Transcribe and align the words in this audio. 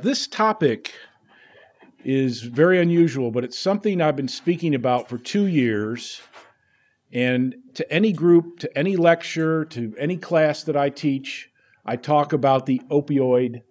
This 0.00 0.28
topic 0.28 0.94
is 2.04 2.42
very 2.42 2.80
unusual, 2.80 3.32
but 3.32 3.42
it's 3.42 3.58
something 3.58 4.00
I've 4.00 4.14
been 4.14 4.28
speaking 4.28 4.72
about 4.72 5.08
for 5.08 5.18
two 5.18 5.46
years. 5.48 6.20
And 7.12 7.56
to 7.74 7.92
any 7.92 8.12
group, 8.12 8.60
to 8.60 8.78
any 8.78 8.94
lecture, 8.94 9.64
to 9.64 9.96
any 9.98 10.16
class 10.16 10.62
that 10.62 10.76
I 10.76 10.88
teach, 10.88 11.50
I 11.84 11.96
talk 11.96 12.32
about 12.32 12.66
the 12.66 12.80
opioid 12.88 13.62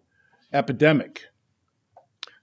epidemic. 0.52 1.28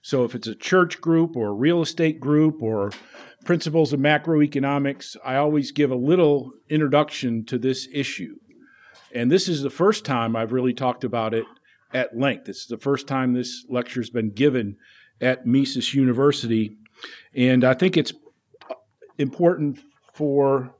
So 0.01 0.23
if 0.23 0.33
it's 0.33 0.47
a 0.47 0.55
church 0.55 0.99
group 0.99 1.35
or 1.35 1.49
a 1.49 1.53
real 1.53 1.83
estate 1.83 2.19
group 2.19 2.63
or 2.63 2.91
principles 3.43 3.93
of 3.93 3.99
macroeconomics, 3.99 5.15
I 5.23 5.35
always 5.35 5.71
give 5.71 5.91
a 5.91 5.95
little 5.95 6.53
introduction 6.71 7.45
to 7.45 7.59
this 7.59 7.87
issue. 7.93 8.33
And 9.13 9.31
this 9.31 9.47
is 9.47 9.61
the 9.61 9.69
first 9.69 10.05
time 10.05 10.35
I've 10.35 10.53
really 10.53 10.73
talked 10.73 11.03
about 11.03 11.35
it 11.35 11.45
at 11.95 12.15
length. 12.15 12.45
This 12.45 12.57
is 12.57 12.67
the 12.67 12.77
first 12.77 13.07
time 13.07 13.33
this 13.33 13.65
lecture 13.69 14.01
has 14.01 14.09
been 14.09 14.29
given 14.29 14.75
at 15.21 15.47
Mises 15.47 15.93
University. 15.93 16.75
And 17.33 17.63
I 17.63 17.73
think 17.73 17.95
it's 17.95 18.11
important 19.17 19.79
for 20.13 20.75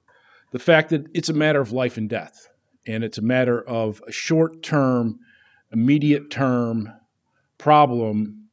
the 0.52 0.60
fact 0.60 0.90
that 0.90 1.06
it's 1.14 1.30
a 1.30 1.34
matter 1.34 1.62
of 1.62 1.72
life 1.72 1.96
and 1.96 2.10
death. 2.10 2.50
And 2.86 3.04
it's 3.04 3.18
a 3.18 3.22
matter 3.22 3.62
of 3.62 4.02
a 4.06 4.12
short 4.12 4.62
term, 4.62 5.20
immediate 5.72 6.30
term 6.30 6.92
problem. 7.58 8.50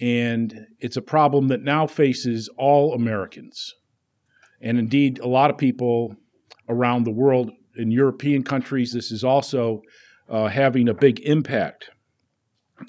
And 0.00 0.66
it's 0.78 0.96
a 0.96 1.02
problem 1.02 1.48
that 1.48 1.62
now 1.62 1.88
faces 1.88 2.48
all 2.56 2.94
Americans. 2.94 3.74
And 4.60 4.78
indeed, 4.78 5.18
a 5.18 5.26
lot 5.26 5.50
of 5.50 5.58
people 5.58 6.14
around 6.68 7.04
the 7.04 7.10
world 7.10 7.50
in 7.76 7.90
European 7.90 8.44
countries, 8.44 8.92
this 8.92 9.10
is 9.10 9.24
also 9.24 9.82
uh, 10.28 10.46
having 10.46 10.88
a 10.88 10.94
big 10.94 11.20
impact. 11.20 11.90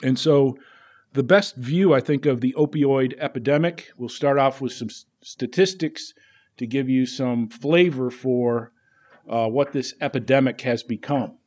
And 0.03 0.17
so, 0.17 0.57
the 1.13 1.23
best 1.23 1.55
view, 1.55 1.93
I 1.93 1.99
think, 1.99 2.25
of 2.25 2.41
the 2.41 2.53
opioid 2.57 3.15
epidemic, 3.17 3.91
we'll 3.97 4.09
start 4.09 4.37
off 4.37 4.61
with 4.61 4.73
some 4.73 4.89
statistics 5.21 6.13
to 6.57 6.67
give 6.67 6.89
you 6.89 7.05
some 7.05 7.47
flavor 7.49 8.11
for 8.11 8.71
uh, 9.29 9.47
what 9.47 9.71
this 9.71 9.93
epidemic 10.01 10.61
has 10.61 10.83
become. 10.83 11.37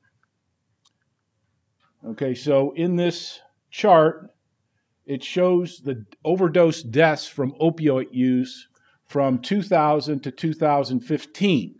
Okay, 2.07 2.35
so 2.35 2.73
in 2.73 2.97
this 2.97 3.41
chart, 3.71 4.31
it 5.07 5.23
shows 5.23 5.81
the 5.81 6.05
overdose 6.25 6.83
deaths 6.83 7.27
from 7.27 7.53
opioid 7.61 8.13
use 8.13 8.69
from 9.07 9.41
2000 9.41 10.21
to 10.23 10.31
2015. 10.31 11.75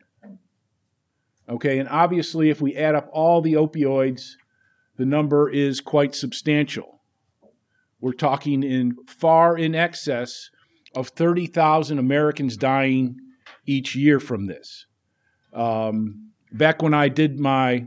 Okay, 1.49 1.79
and 1.79 1.89
obviously, 1.89 2.51
if 2.51 2.61
we 2.61 2.77
add 2.77 2.95
up 2.95 3.09
all 3.13 3.41
the 3.41 3.55
opioids 3.55 4.33
the 5.01 5.07
number 5.07 5.49
is 5.49 5.81
quite 5.81 6.15
substantial. 6.15 7.01
We're 8.03 8.13
talking 8.13 8.63
in 8.63 8.97
far 9.07 9.57
in 9.57 9.75
excess 9.75 10.51
of 10.95 11.09
30,000 11.09 11.99
Americans 11.99 12.59
dying 12.59 13.17
each 13.65 13.97
year 13.97 14.21
from 14.21 14.45
this. 14.45 14.85
Um, 15.55 16.33
back 16.53 16.83
when 16.83 16.93
I 16.93 17.09
did 17.09 17.41
my 17.41 17.87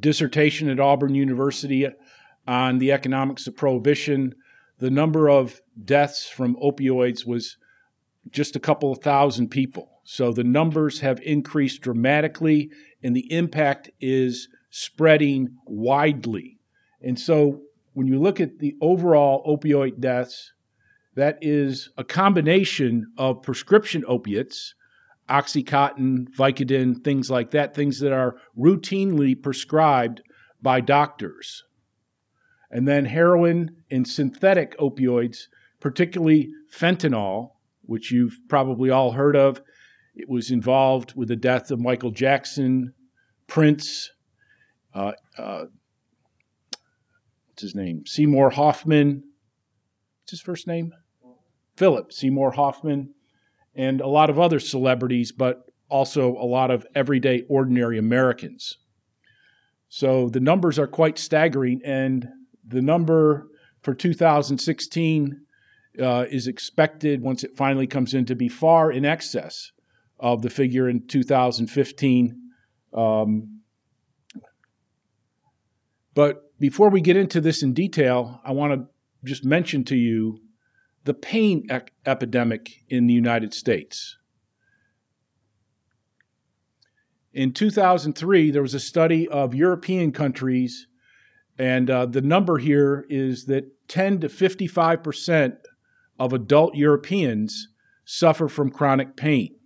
dissertation 0.00 0.70
at 0.70 0.80
Auburn 0.80 1.14
University 1.14 1.86
on 2.48 2.78
the 2.78 2.90
economics 2.90 3.46
of 3.46 3.54
prohibition, 3.54 4.34
the 4.78 4.90
number 4.90 5.28
of 5.28 5.60
deaths 5.84 6.26
from 6.26 6.56
opioids 6.56 7.26
was 7.26 7.58
just 8.30 8.56
a 8.56 8.60
couple 8.60 8.90
of 8.90 9.00
thousand 9.00 9.48
people. 9.48 10.00
So 10.04 10.32
the 10.32 10.42
numbers 10.42 11.00
have 11.00 11.20
increased 11.20 11.82
dramatically, 11.82 12.70
and 13.02 13.14
the 13.14 13.30
impact 13.30 13.90
is 14.00 14.48
spreading 14.76 15.56
widely. 15.66 16.58
And 17.00 17.16
so 17.16 17.60
when 17.92 18.08
you 18.08 18.18
look 18.18 18.40
at 18.40 18.58
the 18.58 18.74
overall 18.80 19.44
opioid 19.46 20.00
deaths, 20.00 20.52
that 21.14 21.38
is 21.40 21.90
a 21.96 22.02
combination 22.02 23.06
of 23.16 23.40
prescription 23.40 24.02
opiates, 24.08 24.74
Oxycontin, 25.28 26.26
Vicodin, 26.36 27.04
things 27.04 27.30
like 27.30 27.52
that, 27.52 27.72
things 27.72 28.00
that 28.00 28.12
are 28.12 28.34
routinely 28.58 29.40
prescribed 29.40 30.22
by 30.60 30.80
doctors. 30.80 31.62
And 32.68 32.88
then 32.88 33.04
heroin 33.04 33.76
and 33.92 34.08
synthetic 34.08 34.76
opioids, 34.78 35.46
particularly 35.78 36.50
fentanyl, 36.68 37.52
which 37.82 38.10
you've 38.10 38.40
probably 38.48 38.90
all 38.90 39.12
heard 39.12 39.36
of. 39.36 39.62
It 40.16 40.28
was 40.28 40.50
involved 40.50 41.14
with 41.14 41.28
the 41.28 41.36
death 41.36 41.70
of 41.70 41.78
Michael 41.78 42.10
Jackson, 42.10 42.92
Prince, 43.46 44.10
uh, 44.94 45.12
uh, 45.36 45.64
what's 47.48 47.62
his 47.62 47.74
name? 47.74 48.06
Seymour 48.06 48.50
Hoffman. 48.50 49.24
What's 50.22 50.30
his 50.30 50.40
first 50.40 50.66
name? 50.66 50.92
Philip 51.76 52.12
Seymour 52.12 52.52
Hoffman, 52.52 53.14
and 53.74 54.00
a 54.00 54.06
lot 54.06 54.30
of 54.30 54.38
other 54.38 54.60
celebrities, 54.60 55.32
but 55.32 55.70
also 55.88 56.36
a 56.36 56.46
lot 56.46 56.70
of 56.70 56.86
everyday, 56.94 57.42
ordinary 57.48 57.98
Americans. 57.98 58.78
So 59.88 60.28
the 60.28 60.40
numbers 60.40 60.78
are 60.78 60.86
quite 60.86 61.18
staggering, 61.18 61.80
and 61.84 62.28
the 62.66 62.80
number 62.80 63.48
for 63.82 63.94
2016 63.94 65.40
uh, 66.00 66.24
is 66.30 66.46
expected, 66.46 67.22
once 67.22 67.44
it 67.44 67.56
finally 67.56 67.86
comes 67.86 68.14
in, 68.14 68.24
to 68.26 68.34
be 68.34 68.48
far 68.48 68.90
in 68.90 69.04
excess 69.04 69.70
of 70.18 70.42
the 70.42 70.50
figure 70.50 70.88
in 70.88 71.06
2015. 71.06 72.40
Um, 72.92 73.53
but 76.14 76.58
before 76.58 76.90
we 76.90 77.00
get 77.00 77.16
into 77.16 77.40
this 77.40 77.62
in 77.62 77.74
detail, 77.74 78.40
I 78.44 78.52
want 78.52 78.72
to 78.72 78.86
just 79.28 79.44
mention 79.44 79.84
to 79.84 79.96
you 79.96 80.40
the 81.04 81.14
pain 81.14 81.66
epidemic 82.06 82.84
in 82.88 83.06
the 83.06 83.14
United 83.14 83.52
States. 83.52 84.16
In 87.32 87.52
2003, 87.52 88.50
there 88.50 88.62
was 88.62 88.74
a 88.74 88.80
study 88.80 89.28
of 89.28 89.54
European 89.54 90.12
countries, 90.12 90.86
and 91.58 91.90
uh, 91.90 92.06
the 92.06 92.22
number 92.22 92.58
here 92.58 93.04
is 93.08 93.46
that 93.46 93.64
10 93.88 94.20
to 94.20 94.28
55 94.28 95.02
percent 95.02 95.54
of 96.18 96.32
adult 96.32 96.76
Europeans 96.76 97.68
suffer 98.04 98.48
from 98.48 98.70
chronic 98.70 99.16
pain. 99.16 99.56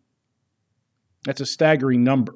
That's 1.25 1.43
a 1.43 1.47
staggering 1.47 2.03
number. 2.03 2.35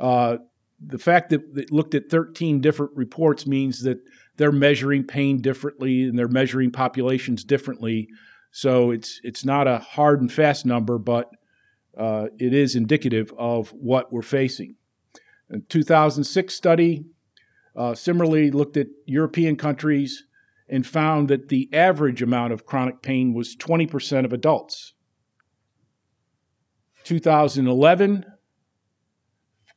Uh, 0.00 0.38
the 0.84 0.98
fact 0.98 1.30
that 1.30 1.42
it 1.56 1.72
looked 1.72 1.94
at 1.94 2.10
13 2.10 2.60
different 2.60 2.92
reports 2.94 3.46
means 3.46 3.82
that 3.82 3.98
they're 4.36 4.52
measuring 4.52 5.04
pain 5.04 5.40
differently 5.40 6.04
and 6.04 6.18
they're 6.18 6.28
measuring 6.28 6.70
populations 6.70 7.44
differently. 7.44 8.08
So 8.50 8.90
it's 8.90 9.20
it's 9.24 9.44
not 9.44 9.66
a 9.66 9.78
hard 9.78 10.20
and 10.20 10.32
fast 10.32 10.64
number, 10.64 10.98
but 10.98 11.30
uh, 11.96 12.28
it 12.38 12.54
is 12.54 12.76
indicative 12.76 13.32
of 13.36 13.70
what 13.70 14.12
we're 14.12 14.22
facing. 14.22 14.76
A 15.50 15.58
2006 15.58 16.54
study 16.54 17.06
uh, 17.74 17.94
similarly 17.94 18.50
looked 18.50 18.76
at 18.76 18.86
European 19.06 19.56
countries 19.56 20.24
and 20.68 20.86
found 20.86 21.28
that 21.28 21.48
the 21.48 21.68
average 21.72 22.22
amount 22.22 22.52
of 22.52 22.66
chronic 22.66 23.02
pain 23.02 23.32
was 23.32 23.56
20% 23.56 24.24
of 24.24 24.32
adults. 24.32 24.92
2011 27.04 28.26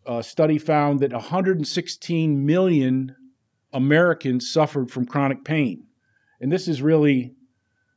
a 0.06 0.24
study 0.24 0.58
found 0.58 1.00
that 1.02 1.14
116 1.14 2.46
million 2.46 3.16
Americans 3.74 4.52
suffered 4.52 4.90
from 4.90 5.06
chronic 5.06 5.44
pain. 5.44 5.86
And 6.40 6.52
this 6.52 6.68
is 6.68 6.82
really 6.82 7.34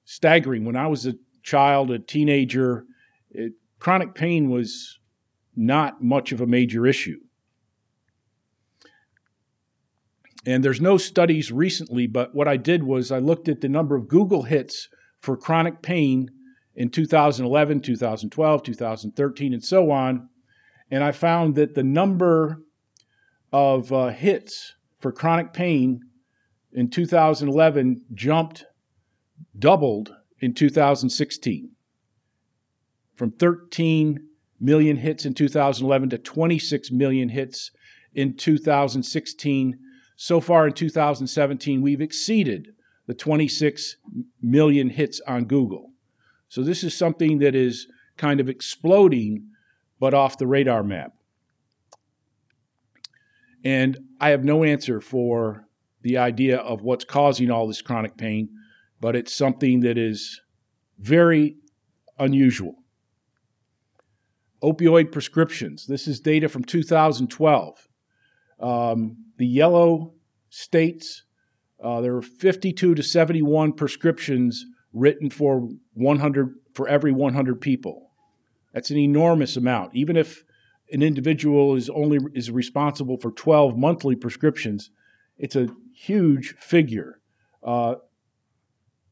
staggering. 0.05 0.65
When 0.65 0.77
I 0.77 0.87
was 0.87 1.07
a 1.07 1.15
child, 1.43 1.91
a 1.91 1.99
teenager, 1.99 2.85
it, 3.31 3.53
chronic 3.79 4.15
pain 4.15 4.51
was 4.51 4.99
not 5.57 6.03
much 6.03 6.33
of 6.33 6.41
a 6.41 6.47
major 6.47 6.87
issue. 6.87 7.19
And 10.47 10.63
there's 10.63 10.81
no 10.81 10.99
studies 10.99 11.51
recently, 11.51 12.07
but 12.07 12.35
what 12.35 12.49
I 12.49 12.59
did 12.59 12.85
was 12.85 13.11
I 13.11 13.19
looked 13.19 13.49
at 13.49 13.63
the 13.63 13.69
number 13.69 13.97
of 13.97 14.09
Google 14.09 14.43
hits 14.43 14.89
for 15.19 15.39
chronic 15.39 15.81
pain 15.81 16.29
in 16.77 16.91
2011, 16.91 17.81
2012, 17.81 18.63
2013, 18.63 19.55
and 19.55 19.65
so 19.65 19.91
on 19.91 20.29
and 20.91 21.03
I 21.03 21.13
found 21.13 21.55
that 21.57 21.75
the 21.75 21.83
number 21.83 22.61
of 23.53 23.93
uh, 23.93 24.09
hits 24.09 24.75
for 24.99 25.13
chronic 25.13 25.53
pain 25.53 26.01
in 26.73 26.91
2011 26.91 28.05
jumped, 28.15 28.65
doubled 29.59 30.15
in 30.41 30.55
2016 30.55 31.71
from 33.15 33.31
13 33.33 34.19
million 34.61 34.97
hits 34.97 35.25
in 35.25 35.35
2011 35.35 36.11
to 36.11 36.19
26 36.19 36.91
million 36.91 37.29
hits 37.29 37.71
in 38.15 38.37
2016. 38.37 39.79
So 40.17 40.41
far 40.41 40.67
in 40.67 40.73
2017, 40.73 41.83
we've 41.83 42.01
exceeded 42.01 42.69
the 43.07 43.15
26 43.15 43.97
million 44.41 44.91
hits 44.91 45.21
on 45.27 45.45
Google. 45.45 45.91
So 46.49 46.63
this 46.63 46.85
is 46.85 46.97
something 46.97 47.39
that 47.39 47.55
is 47.55 47.87
kind 48.17 48.41
of 48.41 48.49
exploding 48.49 49.49
but 50.05 50.13
off 50.13 50.37
the 50.37 50.47
radar 50.47 50.83
map. 50.83 51.15
And 53.65 53.99
I 54.21 54.29
have 54.29 54.45
no 54.45 54.63
answer 54.63 55.01
for 55.01 55.67
the 56.03 56.19
idea 56.19 56.59
of 56.59 56.83
what's 56.83 57.07
causing 57.07 57.51
all 57.51 57.67
this 57.67 57.81
chronic 57.81 58.19
pain, 58.19 58.51
but 59.01 59.17
it's 59.17 59.35
something 59.35 59.81
that 59.81 59.97
is 59.97 60.43
very 60.99 61.57
unusual. 62.19 62.75
Opioid 64.63 65.11
prescriptions. 65.11 65.87
This 65.87 66.07
is 66.07 66.21
data 66.21 66.51
from 66.51 66.65
2012. 66.65 67.89
Um, 68.61 69.17
the 69.39 69.47
yellow 69.47 70.13
states, 70.51 71.23
uh, 71.83 72.03
there 72.03 72.15
are 72.15 72.21
52 72.21 72.95
to 72.95 73.03
71 73.03 73.73
prescriptions 73.73 74.67
written 74.93 75.31
for 75.31 75.67
100 75.95 76.57
for 76.75 76.87
every 76.89 77.13
100 77.13 77.63
people. 77.63 78.11
That's 78.75 78.91
an 78.91 78.99
enormous 78.99 79.57
amount. 79.57 79.95
Even 79.95 80.17
if 80.17 80.45
an 80.93 81.03
individual 81.03 81.77
is 81.77 81.89
only 81.89 82.19
is 82.35 82.51
responsible 82.51 83.17
for 83.17 83.31
12 83.31 83.79
monthly 83.79 84.17
prescriptions, 84.17 84.91
it's 85.39 85.57
a 85.57 85.69
huge 85.95 86.55
figure. 86.59 87.21
Uh, 87.63 87.95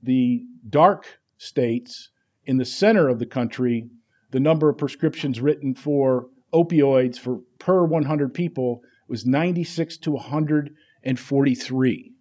the 0.02 0.44
dark 0.68 1.20
states 1.38 2.10
in 2.44 2.56
the 2.56 2.64
center 2.64 3.08
of 3.08 3.20
the 3.20 3.26
country, 3.26 3.88
the 4.32 4.40
number 4.40 4.68
of 4.68 4.76
prescriptions 4.76 5.40
written 5.40 5.74
for 5.74 6.26
opioids 6.52 7.18
for 7.18 7.40
per 7.58 7.84
100 7.84 8.34
people 8.34 8.82
was 9.08 9.24
96 9.24 9.96
to 9.98 10.10
143. 10.10 12.12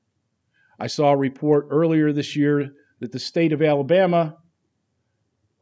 I 0.79 0.87
saw 0.87 1.11
a 1.11 1.17
report 1.17 1.67
earlier 1.69 2.13
this 2.13 2.35
year 2.35 2.71
that 2.99 3.11
the 3.11 3.19
state 3.19 3.51
of 3.51 3.61
Alabama 3.61 4.37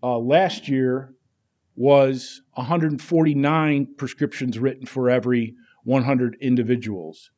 uh, 0.03 0.17
last 0.17 0.67
year 0.67 1.13
was 1.79 2.41
149 2.55 3.87
prescriptions 3.95 4.59
written 4.59 4.85
for 4.85 5.09
every 5.09 5.55
100 5.85 6.35
individuals. 6.41 7.31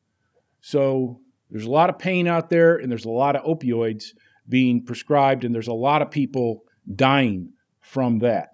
So 0.60 1.20
there's 1.48 1.64
a 1.64 1.70
lot 1.70 1.88
of 1.88 1.96
pain 1.96 2.26
out 2.26 2.50
there, 2.50 2.76
and 2.76 2.90
there's 2.90 3.04
a 3.04 3.10
lot 3.10 3.36
of 3.36 3.44
opioids 3.44 4.06
being 4.48 4.84
prescribed, 4.84 5.44
and 5.44 5.54
there's 5.54 5.68
a 5.68 5.72
lot 5.72 6.02
of 6.02 6.10
people 6.10 6.64
dying 6.92 7.52
from 7.78 8.18
that. 8.18 8.48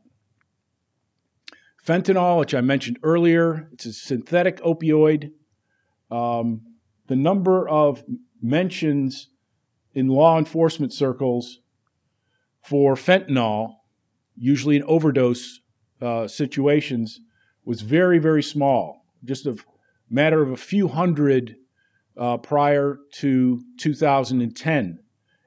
Fentanyl, 1.82 2.38
which 2.38 2.54
I 2.54 2.60
mentioned 2.60 2.98
earlier, 3.02 3.70
it's 3.72 3.86
a 3.86 3.94
synthetic 3.94 4.58
opioid. 4.58 5.30
Um, 6.10 6.66
the 7.06 7.16
number 7.16 7.66
of 7.66 8.04
mentions 8.42 9.30
in 9.94 10.08
law 10.08 10.36
enforcement 10.36 10.92
circles 10.92 11.60
for 12.62 12.94
fentanyl, 12.94 13.76
usually 14.36 14.76
an 14.76 14.84
overdose 14.86 15.60
uh, 16.00 16.28
situations, 16.28 17.20
was 17.64 17.82
very, 17.82 18.18
very 18.18 18.42
small, 18.42 19.04
just 19.24 19.46
a 19.46 19.56
matter 20.08 20.42
of 20.42 20.50
a 20.50 20.56
few 20.56 20.88
hundred 20.88 21.56
uh, 22.16 22.36
prior 22.38 22.98
to 23.12 23.62
2010. 23.78 24.98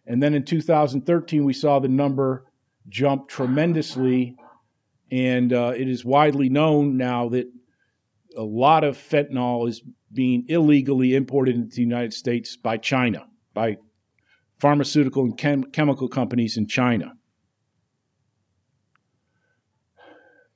And 0.06 0.24
then 0.24 0.34
in 0.34 0.44
2013, 0.44 1.44
we 1.44 1.54
saw 1.54 1.80
the 1.80 1.88
number 1.88 2.46
jump 2.90 3.28
tremendously. 3.28 4.36
And 5.12 5.52
uh, 5.52 5.74
it 5.76 5.88
is 5.88 6.06
widely 6.06 6.50
known 6.50 6.98
now 6.98 7.30
that 7.30 7.52
a 8.38 8.44
lot 8.44 8.84
of 8.84 8.98
fentanyl 8.98 9.68
is 9.68 9.82
being 10.14 10.46
illegally 10.48 11.16
imported 11.16 11.56
into 11.56 11.76
the 11.76 11.82
United 11.82 12.14
States 12.14 12.56
by 12.56 12.78
China, 12.78 13.28
by 13.54 13.78
pharmaceutical 14.60 15.24
and 15.24 15.38
chem- 15.38 15.64
chemical 15.66 16.08
companies 16.08 16.58
in 16.58 16.68
China. 16.68 17.14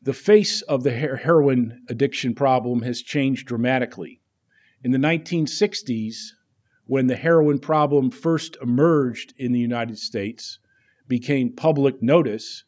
The 0.05 0.13
face 0.13 0.61
of 0.61 0.83
the 0.83 0.91
heroin 0.91 1.81
addiction 1.89 2.35
problem 2.35 2.83
has 2.83 3.01
changed 3.01 3.47
dramatically. 3.47 4.21
In 4.83 4.91
the 4.91 4.99
1960s, 4.99 6.33
when 6.85 7.07
the 7.07 7.15
heroin 7.15 7.57
problem 7.57 8.11
first 8.11 8.55
emerged 8.61 9.33
in 9.39 9.51
the 9.51 9.59
United 9.59 9.97
States, 9.97 10.59
became 11.07 11.55
public 11.55 12.03
notice, 12.03 12.63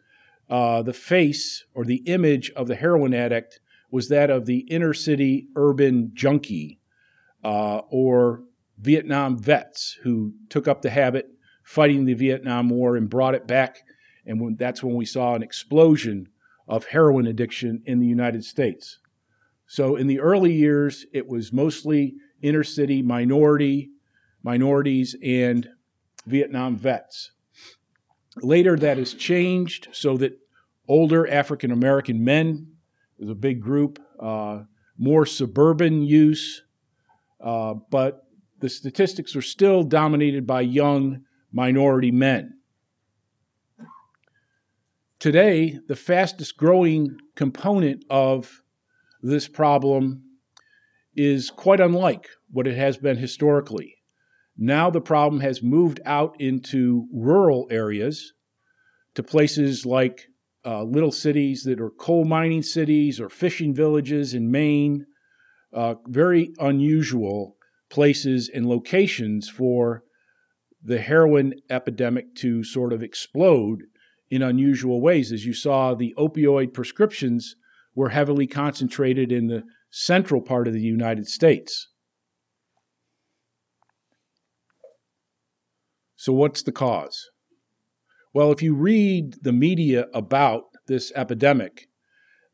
uh, 0.49 0.81
the 0.81 0.93
face 0.93 1.63
or 1.75 1.85
the 1.85 2.01
image 2.07 2.49
of 2.55 2.67
the 2.67 2.75
heroin 2.75 3.13
addict 3.13 3.59
was 3.91 4.09
that 4.09 4.31
of 4.31 4.47
the 4.47 4.59
inner 4.61 4.93
city 4.93 5.47
urban 5.55 6.09
junkie 6.15 6.79
uh, 7.43 7.81
or 7.89 8.41
Vietnam 8.79 9.37
vets 9.37 9.99
who 10.01 10.33
took 10.49 10.67
up 10.67 10.81
the 10.81 10.89
habit 10.89 11.27
fighting 11.63 12.05
the 12.05 12.15
Vietnam 12.15 12.69
War 12.71 12.97
and 12.97 13.11
brought 13.11 13.35
it 13.35 13.45
back. 13.45 13.83
And 14.25 14.41
when, 14.41 14.55
that's 14.55 14.81
when 14.81 14.95
we 14.95 15.05
saw 15.05 15.35
an 15.35 15.43
explosion 15.43 16.29
of 16.67 16.85
heroin 16.85 17.27
addiction 17.27 17.81
in 17.85 17.99
the 17.99 18.07
United 18.07 18.43
States. 18.43 18.99
So 19.67 19.95
in 19.95 20.07
the 20.07 20.19
early 20.19 20.53
years, 20.53 21.05
it 21.13 21.27
was 21.27 21.51
mostly 21.51 22.15
inner 22.41 22.63
city 22.63 23.01
minority, 23.01 23.89
minorities, 24.43 25.15
and 25.23 25.67
Vietnam 26.25 26.77
vets. 26.77 27.31
Later, 28.37 28.77
that 28.77 28.97
has 28.97 29.13
changed 29.13 29.89
so 29.91 30.17
that 30.17 30.37
older 30.87 31.27
African 31.27 31.71
American 31.71 32.23
men 32.23 32.67
is 33.19 33.29
a 33.29 33.35
big 33.35 33.61
group, 33.61 33.99
uh, 34.19 34.63
more 34.97 35.25
suburban 35.25 36.01
use, 36.01 36.63
uh, 37.43 37.73
but 37.89 38.23
the 38.59 38.69
statistics 38.69 39.35
are 39.35 39.41
still 39.41 39.83
dominated 39.83 40.47
by 40.47 40.61
young 40.61 41.23
minority 41.51 42.11
men. 42.11 42.56
Today, 45.19 45.79
the 45.87 45.95
fastest 45.95 46.57
growing 46.57 47.17
component 47.35 48.05
of 48.07 48.61
this 49.23 49.47
problem 49.47 50.23
is 51.15 51.49
quite 51.49 51.79
unlike 51.79 52.27
what 52.51 52.67
it 52.67 52.77
has 52.77 52.97
been 52.97 53.17
historically. 53.17 53.95
Now 54.55 54.91
the 54.91 55.01
problem 55.01 55.41
has 55.41 55.63
moved 55.63 55.99
out 56.05 56.39
into 56.39 57.07
rural 57.11 57.67
areas, 57.71 58.33
to 59.15 59.23
places 59.23 59.87
like 59.87 60.27
uh, 60.63 60.83
little 60.83 61.11
cities 61.11 61.63
that 61.63 61.81
are 61.81 61.89
coal 61.89 62.23
mining 62.23 62.61
cities 62.61 63.19
or 63.19 63.29
fishing 63.29 63.73
villages 63.73 64.35
in 64.35 64.51
Maine, 64.51 65.07
uh, 65.73 65.95
very 66.05 66.53
unusual 66.59 67.57
places 67.89 68.51
and 68.53 68.67
locations 68.67 69.49
for 69.49 70.03
the 70.83 70.99
heroin 70.99 71.55
epidemic 71.71 72.35
to 72.35 72.63
sort 72.63 72.93
of 72.93 73.01
explode 73.01 73.81
in 74.29 74.41
unusual 74.41 75.01
ways. 75.01 75.31
As 75.31 75.45
you 75.45 75.53
saw, 75.53 75.93
the 75.93 76.13
opioid 76.17 76.73
prescriptions 76.73 77.55
were 77.95 78.09
heavily 78.09 78.47
concentrated 78.47 79.31
in 79.31 79.47
the 79.47 79.63
central 79.89 80.41
part 80.41 80.67
of 80.67 80.73
the 80.73 80.81
United 80.81 81.27
States. 81.27 81.89
So, 86.15 86.33
what's 86.33 86.63
the 86.63 86.71
cause? 86.71 87.29
Well, 88.33 88.51
if 88.51 88.61
you 88.61 88.75
read 88.75 89.37
the 89.41 89.53
media 89.53 90.07
about 90.13 90.63
this 90.87 91.11
epidemic, 91.15 91.87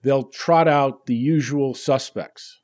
they'll 0.02 0.30
trot 0.30 0.68
out 0.68 1.06
the 1.06 1.16
usual 1.16 1.74
suspects 1.74 2.60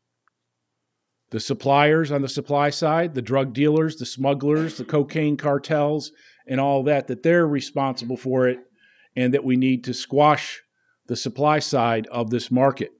the 1.32 1.40
suppliers 1.40 2.12
on 2.12 2.24
the 2.24 2.28
supply 2.28 2.72
side, 2.72 3.14
the 3.14 3.22
drug 3.22 3.54
dealers, 3.54 3.98
the 3.98 4.06
smugglers, 4.06 4.78
the 4.78 4.84
cocaine 4.84 5.38
cartels, 5.38 6.12
and 6.48 6.60
all 6.60 6.82
that, 6.84 7.06
that 7.08 7.22
they're 7.22 7.48
responsible 7.48 8.18
for 8.18 8.48
it 8.48 8.60
and 9.20 9.34
that 9.34 9.44
we 9.44 9.58
need 9.58 9.84
to 9.84 9.94
squash 9.94 10.62
the 11.08 11.16
supply 11.16 11.60
side 11.60 12.08
of 12.08 12.30
this 12.30 12.50
market. 12.50 12.92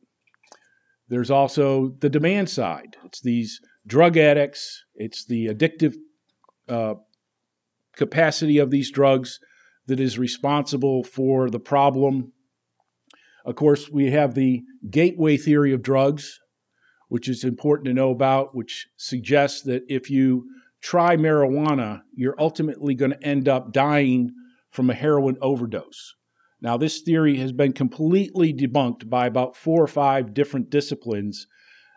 There's 1.08 1.32
also 1.32 1.96
the 2.00 2.10
demand 2.10 2.50
side. 2.50 2.98
It's 3.06 3.22
these 3.22 3.62
drug 3.88 4.18
addicts, 4.18 4.84
it's 4.96 5.26
the 5.26 5.48
addictive 5.48 5.96
uh, 6.68 6.96
capacity 7.96 8.58
of 8.58 8.70
these 8.70 8.92
drugs 8.92 9.40
that 9.88 10.02
is 10.02 10.20
responsible 10.20 11.06
for 11.06 11.50
the 11.50 11.60
problem. 11.60 12.34
Of 13.46 13.56
course, 13.56 13.90
we 13.90 14.12
have 14.12 14.36
the 14.36 14.64
gateway 14.90 15.38
theory 15.38 15.72
of 15.72 15.82
drugs, 15.82 16.42
which 17.08 17.30
is 17.30 17.46
important 17.46 17.86
to 17.86 17.94
know 17.94 18.12
about, 18.12 18.54
which 18.54 18.90
suggests 18.98 19.62
that 19.62 19.84
if 19.88 20.10
you 20.10 20.50
try 20.82 21.16
marijuana, 21.16 22.02
you're 22.14 22.40
ultimately 22.40 22.94
going 22.94 23.12
to 23.12 23.24
end 23.24 23.48
up 23.48 23.72
dying 23.72 24.32
from 24.70 24.90
a 24.90 24.94
heroin 24.94 25.38
overdose. 25.42 26.16
Now, 26.62 26.78
this 26.78 27.02
theory 27.02 27.38
has 27.38 27.52
been 27.52 27.74
completely 27.74 28.54
debunked 28.54 29.10
by 29.10 29.28
about 29.28 29.56
four 29.56 29.82
or 29.82 29.88
five 29.88 30.34
different 30.34 30.70
disciplines 30.70 31.48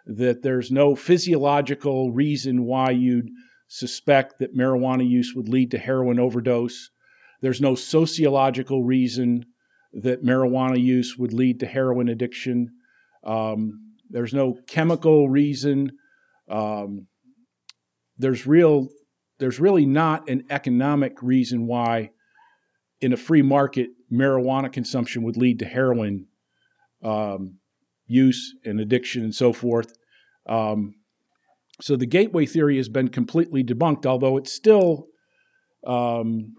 that 0.07 0.43
there's 0.43 0.71
no 0.71 0.95
physiological 0.95 2.13
reason 2.13 2.65
why 2.65 2.91
you'd 2.91 3.31
suspect 3.69 4.39
that 4.39 4.57
marijuana 4.57 5.09
use 5.09 5.33
would 5.35 5.49
lead 5.49 5.71
to 5.71 5.79
heroin 5.79 6.21
overdose. 6.21 6.91
There's 7.41 7.61
no 7.61 7.75
sociological 7.75 8.85
reason 8.85 9.47
that 9.93 10.25
marijuana 10.25 10.81
use 10.81 11.17
would 11.19 11.33
lead 11.33 11.61
to 11.61 11.67
heroin 11.67 12.09
addiction. 12.09 12.71
Um, 13.25 13.95
there's 14.11 14.35
no 14.35 14.59
chemical 14.67 15.29
reason. 15.29 15.93
Um, 16.49 17.07
there's 18.19 18.47
real. 18.47 18.89
There's 19.39 19.59
really 19.59 19.87
not 19.87 20.29
an 20.29 20.45
economic 20.51 21.23
reason 21.23 21.67
why 21.67 22.11
in 23.03 23.13
a 23.13 23.17
free 23.17 23.43
market, 23.43 23.91
marijuana 24.11 24.73
consumption 24.73 25.23
would 25.25 25.37
lead 25.37 25.59
to 25.59 25.67
heroin 25.67 26.27
um, 27.03 27.59
use 28.07 28.55
and 28.65 28.81
addiction 28.81 29.25
and 29.25 29.35
so 29.35 29.53
forth. 29.53 29.93
Um, 30.49 30.95
So 31.81 31.97
the 31.97 32.07
gateway 32.07 32.47
theory 32.47 32.77
has 32.77 32.89
been 32.89 33.09
completely 33.09 33.65
debunked, 33.65 34.07
although 34.07 34.37
it's 34.37 34.53
still 34.53 35.09
um, 35.85 36.55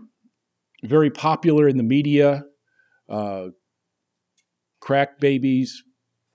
very 0.84 1.10
popular 1.10 1.68
in 1.70 1.78
the 1.78 1.84
media. 1.84 2.44
Uh, 3.08 3.48
crack 4.82 5.20
babies, 5.20 5.82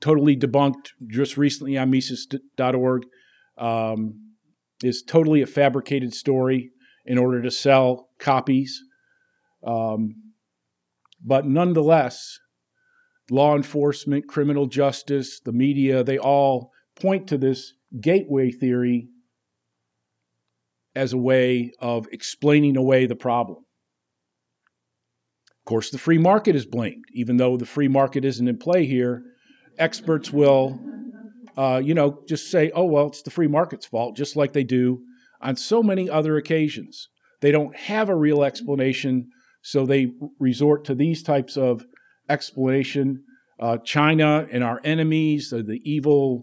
totally 0.01 0.37
debunked 0.37 0.93
just 1.07 1.37
recently 1.37 1.77
on 1.77 1.91
Mises.org, 1.91 3.03
um, 3.59 4.15
is 4.83 5.03
totally 5.03 5.43
a 5.43 5.47
fabricated 5.47 6.15
story 6.15 6.71
in 7.05 7.19
order 7.19 7.43
to 7.43 7.51
sell 7.51 8.09
copies. 8.19 8.81
Um, 9.65 10.15
but 11.25 11.47
nonetheless, 11.47 12.39
law 13.31 13.57
enforcement, 13.57 14.29
criminal 14.29 14.67
justice, 14.67 15.41
the 15.41 15.53
media, 15.53 16.05
they 16.05 16.19
all 16.19 16.71
point 16.97 17.29
to 17.29 17.39
this 17.39 17.75
gateway 18.01 18.51
theory 18.51 19.09
as 20.95 21.13
a 21.13 21.19
way 21.19 21.73
of 21.81 22.07
explaining 22.13 22.77
away 22.77 23.07
the 23.07 23.17
problem. 23.17 23.59
Of 25.51 25.65
course, 25.65 25.91
the 25.91 25.99
free 25.99 26.19
market 26.19 26.57
is 26.57 26.67
blamed. 26.67 27.05
Even 27.13 27.37
though 27.37 27.57
the 27.57 27.67
free 27.67 27.89
market 27.89 28.25
isn't 28.25 28.49
in 28.49 28.59
play 28.59 28.87
here, 28.87 29.23
experts 29.79 30.33
will, 30.33 30.81
uh, 31.57 31.81
you 31.85 31.95
know, 31.95 32.23
just 32.27 32.51
say, 32.51 32.71
oh, 32.75 32.85
well, 32.85 33.09
it's 33.09 33.23
the 33.23 33.31
free 33.31 33.49
market's 33.49 33.87
fault, 33.87 34.17
just 34.17 34.35
like 34.35 34.53
they 34.53 34.65
do 34.65 35.01
on 35.41 35.57
so 35.57 35.83
many 35.83 36.09
other 36.09 36.37
occasions. 36.37 37.09
They 37.41 37.53
don't 37.53 37.77
have 37.77 38.09
a 38.09 38.17
real 38.17 38.43
explanation, 38.43 39.29
so 39.69 39.85
they 39.85 40.13
resort 40.39 40.85
to 40.87 40.95
these 40.95 41.23
types 41.23 41.57
of 41.57 41.85
explanation. 42.29 43.25
Uh, 43.61 43.77
China 43.79 44.47
and 44.51 44.65
our 44.65 44.81
enemies, 44.85 45.51
the, 45.51 45.63
the 45.63 45.81
evil 45.85 46.43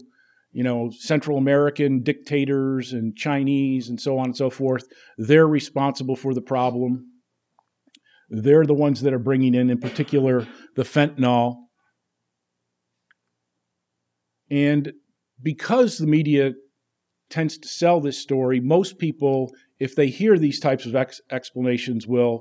you 0.52 0.62
know, 0.62 0.90
Central 0.90 1.36
American 1.36 2.02
dictators 2.02 2.94
and 2.94 3.14
Chinese 3.14 3.90
and 3.90 4.00
so 4.00 4.16
on 4.16 4.24
and 4.26 4.36
so 4.36 4.48
forth. 4.48 4.84
They're 5.18 5.46
responsible 5.46 6.16
for 6.16 6.32
the 6.32 6.40
problem. 6.40 7.10
They're 8.30 8.64
the 8.64 8.72
ones 8.72 9.02
that 9.02 9.12
are 9.12 9.18
bringing 9.18 9.54
in, 9.54 9.68
in 9.68 9.78
particular, 9.78 10.46
the 10.74 10.84
fentanyl. 10.84 11.56
And 14.50 14.94
because 15.42 15.98
the 15.98 16.06
media 16.06 16.52
tends 17.28 17.58
to 17.58 17.68
sell 17.68 18.00
this 18.00 18.18
story, 18.18 18.58
most 18.58 18.98
people, 18.98 19.52
if 19.78 19.94
they 19.94 20.06
hear 20.06 20.38
these 20.38 20.58
types 20.58 20.86
of 20.86 20.96
ex- 20.96 21.20
explanations, 21.30 22.06
will 22.06 22.40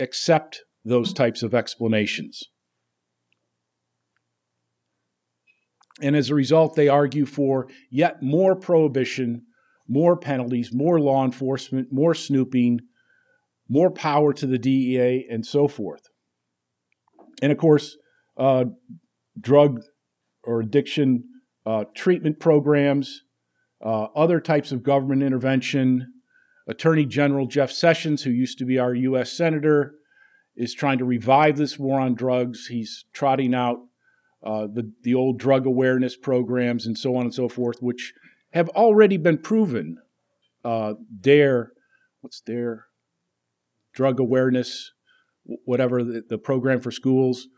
accept 0.00 0.62
those 0.84 1.12
types 1.12 1.42
of 1.42 1.54
explanations. 1.54 2.42
And 6.00 6.16
as 6.16 6.30
a 6.30 6.34
result, 6.34 6.74
they 6.74 6.88
argue 6.88 7.26
for 7.26 7.68
yet 7.90 8.22
more 8.22 8.56
prohibition, 8.56 9.42
more 9.86 10.16
penalties, 10.16 10.70
more 10.72 10.98
law 10.98 11.24
enforcement, 11.24 11.88
more 11.92 12.14
snooping, 12.14 12.80
more 13.68 13.90
power 13.90 14.32
to 14.32 14.46
the 14.46 14.58
DEA, 14.58 15.26
and 15.30 15.44
so 15.44 15.68
forth. 15.68 16.08
And 17.42 17.52
of 17.52 17.58
course, 17.58 17.96
uh, 18.36 18.64
drug 19.38 19.80
or 20.44 20.60
addiction 20.60 21.24
uh, 21.66 21.84
treatment 21.94 22.40
programs, 22.40 23.22
uh, 23.84 24.04
other 24.16 24.40
types 24.40 24.72
of 24.72 24.82
government 24.82 25.22
intervention. 25.22 26.12
Attorney 26.66 27.06
General 27.06 27.46
Jeff 27.46 27.70
Sessions, 27.70 28.22
who 28.22 28.30
used 28.30 28.58
to 28.58 28.64
be 28.64 28.78
our 28.78 28.94
U.S. 28.94 29.32
Senator, 29.32 29.94
is 30.56 30.74
trying 30.74 30.98
to 30.98 31.04
revive 31.04 31.56
this 31.56 31.78
war 31.78 32.00
on 32.00 32.14
drugs. 32.14 32.66
He's 32.66 33.04
trotting 33.12 33.54
out 33.54 33.78
uh, 34.42 34.66
the, 34.66 34.92
the 35.02 35.14
old 35.14 35.38
drug 35.38 35.66
awareness 35.66 36.16
programs, 36.16 36.86
and 36.86 36.96
so 36.96 37.16
on 37.16 37.22
and 37.22 37.34
so 37.34 37.48
forth, 37.48 37.82
which 37.82 38.14
have 38.52 38.68
already 38.70 39.16
been 39.16 39.38
proven. 39.38 39.98
Uh, 40.64 40.94
DARE, 41.20 41.72
what's 42.20 42.40
DARE? 42.40 42.86
Drug 43.92 44.20
awareness, 44.20 44.92
whatever, 45.44 46.04
the, 46.04 46.22
the 46.28 46.38
program 46.38 46.80
for 46.80 46.90
schools. 46.90 47.48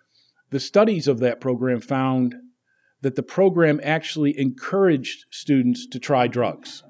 The 0.51 0.61
studies 0.61 1.09
of 1.09 1.19
that 1.21 1.41
program 1.41 1.81
found 1.81 2.35
that 3.01 3.17
the 3.17 3.23
program 3.23 3.81
actually 3.83 4.39
encouraged 4.39 5.27
students 5.31 5.87
to 5.89 5.99
try 5.99 6.27
drugs. 6.29 6.83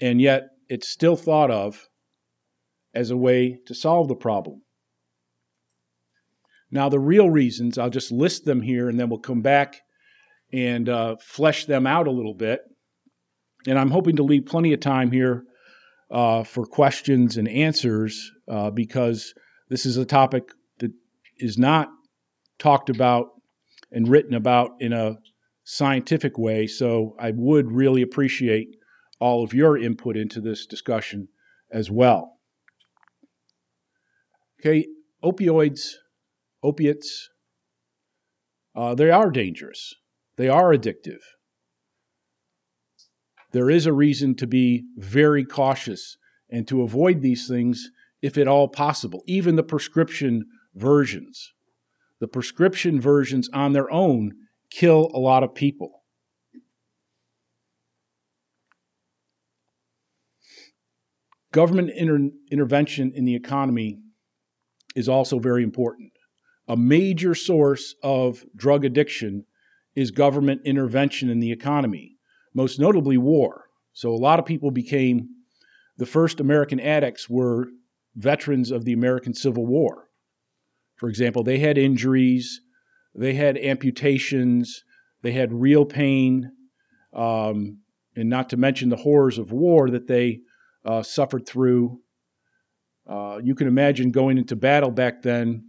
And 0.00 0.20
yet, 0.20 0.48
it's 0.68 0.88
still 0.88 1.16
thought 1.16 1.50
of 1.50 1.88
as 2.94 3.10
a 3.10 3.16
way 3.16 3.60
to 3.66 3.74
solve 3.74 4.08
the 4.08 4.14
problem. 4.14 4.62
Now, 6.70 6.88
the 6.88 6.98
real 6.98 7.30
reasons, 7.30 7.78
I'll 7.78 7.90
just 7.90 8.10
list 8.10 8.44
them 8.44 8.62
here 8.62 8.88
and 8.88 8.98
then 8.98 9.08
we'll 9.08 9.20
come 9.20 9.42
back 9.42 9.82
and 10.52 10.88
uh, 10.88 11.16
flesh 11.20 11.66
them 11.66 11.86
out 11.86 12.08
a 12.08 12.12
little 12.12 12.34
bit. 12.34 12.60
And 13.66 13.78
I'm 13.78 13.90
hoping 13.90 14.16
to 14.16 14.22
leave 14.22 14.46
plenty 14.46 14.72
of 14.72 14.80
time 14.80 15.12
here 15.12 15.44
uh, 16.10 16.44
for 16.44 16.66
questions 16.66 17.36
and 17.36 17.48
answers 17.48 18.30
uh, 18.48 18.70
because 18.70 19.34
this 19.68 19.86
is 19.86 19.96
a 19.96 20.04
topic 20.04 20.50
that 20.78 20.92
is 21.38 21.58
not 21.58 21.88
talked 22.58 22.90
about 22.90 23.28
and 23.92 24.08
written 24.08 24.34
about 24.34 24.72
in 24.80 24.92
a 24.92 25.16
scientific 25.64 26.38
way. 26.38 26.66
So 26.66 27.16
I 27.18 27.32
would 27.34 27.72
really 27.72 28.02
appreciate 28.02 28.76
all 29.18 29.42
of 29.42 29.54
your 29.54 29.78
input 29.78 30.16
into 30.16 30.40
this 30.40 30.66
discussion 30.66 31.28
as 31.70 31.90
well. 31.90 32.38
Okay, 34.60 34.86
opioids 35.22 35.94
opiates, 36.62 37.28
uh, 38.74 38.94
they 38.94 39.10
are 39.10 39.30
dangerous. 39.30 39.94
They 40.36 40.48
are 40.48 40.74
addictive. 40.74 41.20
There 43.52 43.70
is 43.70 43.86
a 43.86 43.92
reason 43.92 44.34
to 44.36 44.46
be 44.46 44.84
very 44.96 45.44
cautious 45.44 46.18
and 46.50 46.68
to 46.68 46.82
avoid 46.82 47.22
these 47.22 47.48
things 47.48 47.90
if 48.20 48.36
at 48.36 48.48
all 48.48 48.68
possible, 48.68 49.22
even 49.26 49.56
the 49.56 49.62
prescription 49.62 50.46
versions. 50.74 51.52
The 52.20 52.28
prescription 52.28 53.00
versions 53.00 53.48
on 53.52 53.72
their 53.72 53.90
own 53.90 54.32
kill 54.70 55.10
a 55.14 55.18
lot 55.18 55.42
of 55.42 55.54
people. 55.54 56.02
Government 61.56 61.88
inter- 61.88 62.36
intervention 62.50 63.12
in 63.14 63.24
the 63.24 63.34
economy 63.34 63.98
is 64.94 65.08
also 65.08 65.38
very 65.38 65.62
important 65.62 66.12
a 66.68 66.76
major 66.76 67.34
source 67.34 67.94
of 68.02 68.44
drug 68.54 68.84
addiction 68.84 69.46
is 69.94 70.10
government 70.10 70.60
intervention 70.66 71.30
in 71.30 71.40
the 71.40 71.50
economy, 71.50 72.18
most 72.52 72.78
notably 72.78 73.16
war. 73.16 73.64
So 73.94 74.12
a 74.12 74.16
lot 74.28 74.38
of 74.38 74.44
people 74.44 74.70
became 74.70 75.28
the 75.96 76.04
first 76.04 76.40
American 76.40 76.78
addicts 76.78 77.26
were 77.30 77.68
veterans 78.16 78.70
of 78.70 78.84
the 78.84 78.92
American 78.92 79.32
Civil 79.32 79.64
War. 79.64 80.08
For 80.96 81.08
example, 81.08 81.42
they 81.42 81.58
had 81.58 81.78
injuries, 81.78 82.60
they 83.14 83.32
had 83.32 83.56
amputations, 83.56 84.84
they 85.22 85.32
had 85.32 85.54
real 85.54 85.86
pain, 85.86 86.52
um, 87.14 87.78
and 88.14 88.28
not 88.28 88.50
to 88.50 88.58
mention 88.58 88.90
the 88.90 88.96
horrors 88.96 89.38
of 89.38 89.52
war 89.52 89.88
that 89.88 90.06
they 90.06 90.40
uh, 90.86 91.02
suffered 91.02 91.46
through. 91.46 92.00
Uh, 93.06 93.38
you 93.42 93.54
can 93.54 93.66
imagine 93.66 94.10
going 94.10 94.38
into 94.38 94.56
battle 94.56 94.90
back 94.90 95.22
then 95.22 95.68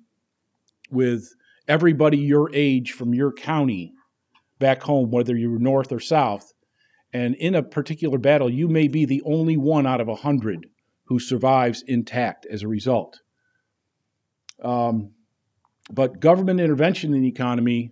with 0.89 1.33
everybody 1.67 2.17
your 2.17 2.49
age 2.53 2.93
from 2.93 3.13
your 3.13 3.33
county 3.33 3.93
back 4.59 4.83
home, 4.83 5.11
whether 5.11 5.35
you're 5.35 5.59
north 5.59 5.91
or 5.91 5.99
south. 5.99 6.53
And 7.13 7.35
in 7.35 7.55
a 7.55 7.63
particular 7.63 8.17
battle, 8.17 8.49
you 8.49 8.67
may 8.67 8.87
be 8.87 9.05
the 9.05 9.21
only 9.25 9.57
one 9.57 9.87
out 9.87 10.01
of 10.01 10.07
a 10.07 10.15
hundred 10.15 10.67
who 11.05 11.19
survives 11.19 11.83
intact 11.87 12.45
as 12.45 12.63
a 12.63 12.67
result. 12.67 13.21
Um, 14.63 15.11
but 15.91 16.19
government 16.19 16.59
intervention 16.59 17.13
in 17.13 17.21
the 17.21 17.27
economy, 17.27 17.91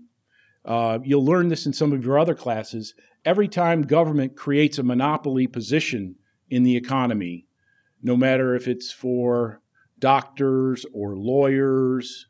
uh, 0.65 1.00
you'll 1.03 1.25
learn 1.25 1.48
this 1.48 1.65
in 1.65 1.74
some 1.74 1.94
of 1.94 2.03
your 2.03 2.20
other 2.20 2.36
classes. 2.36 2.94
Every 3.24 3.48
time 3.48 3.84
government 3.84 4.36
creates 4.36 4.77
a 4.77 4.84
monopoly 4.84 5.48
position 5.48 6.15
in 6.50 6.64
the 6.64 6.75
economy, 6.75 7.48
no 8.02 8.16
matter 8.16 8.56
if 8.56 8.68
it's 8.68 8.92
for 8.92 9.62
doctors 10.00 10.86
or 10.94 11.16
lawyers 11.16 12.28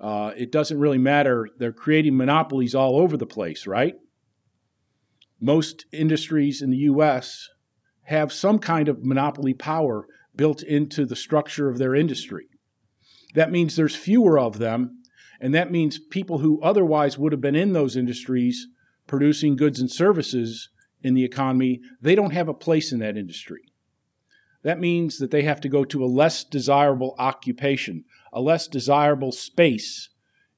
uh, 0.00 0.32
it 0.34 0.50
doesn't 0.50 0.80
really 0.80 0.98
matter. 0.98 1.48
They're 1.58 1.72
creating 1.72 2.16
monopolies 2.16 2.74
all 2.74 2.96
over 2.96 3.16
the 3.16 3.26
place, 3.26 3.66
right? 3.66 3.94
Most 5.38 5.84
industries 5.92 6.62
in 6.62 6.70
the 6.70 6.78
U.S. 6.78 7.48
have 8.04 8.32
some 8.32 8.58
kind 8.58 8.88
of 8.88 9.04
monopoly 9.04 9.52
power 9.52 10.06
built 10.34 10.62
into 10.62 11.04
the 11.04 11.16
structure 11.16 11.68
of 11.68 11.76
their 11.76 11.94
industry. 11.94 12.46
That 13.34 13.50
means 13.52 13.76
there's 13.76 13.94
fewer 13.94 14.38
of 14.38 14.58
them, 14.58 15.02
and 15.38 15.54
that 15.54 15.70
means 15.70 15.98
people 15.98 16.38
who 16.38 16.62
otherwise 16.62 17.18
would 17.18 17.32
have 17.32 17.40
been 17.40 17.54
in 17.54 17.74
those 17.74 17.96
industries 17.96 18.66
producing 19.06 19.54
goods 19.54 19.80
and 19.80 19.90
services 19.90 20.70
in 21.02 21.14
the 21.14 21.24
economy, 21.24 21.80
they 22.00 22.14
don't 22.14 22.32
have 22.32 22.48
a 22.48 22.54
place 22.54 22.92
in 22.92 22.98
that 23.00 23.16
industry. 23.16 23.62
That 24.62 24.80
means 24.80 25.18
that 25.18 25.30
they 25.30 25.42
have 25.42 25.60
to 25.62 25.68
go 25.68 25.84
to 25.84 26.04
a 26.04 26.06
less 26.06 26.44
desirable 26.44 27.14
occupation, 27.18 28.04
a 28.32 28.40
less 28.40 28.68
desirable 28.68 29.32
space 29.32 30.10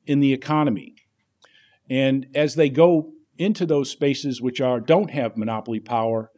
in 0.06 0.20
the 0.20 0.32
economy. 0.32 0.94
And 1.88 2.26
as 2.34 2.54
they 2.54 2.68
go 2.68 3.12
into 3.38 3.64
those 3.64 3.90
spaces 3.90 4.40
which 4.42 4.61
are 4.61 4.80
don't 4.80 5.11
have 5.11 5.37
monopoly 5.37 5.80
power, 5.80 6.30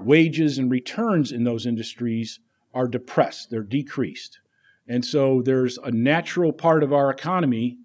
wages 0.00 0.58
and 0.58 0.70
returns 0.70 1.30
in 1.32 1.44
those 1.44 1.66
industries 1.66 2.40
are 2.74 2.88
depressed, 2.88 3.50
they're 3.50 3.62
decreased. 3.62 4.40
And 4.88 5.04
so 5.04 5.42
there's 5.42 5.78
a 5.78 5.90
natural 5.90 6.52
part 6.52 6.82
of 6.82 6.92
our 6.92 7.10
economy 7.10 7.78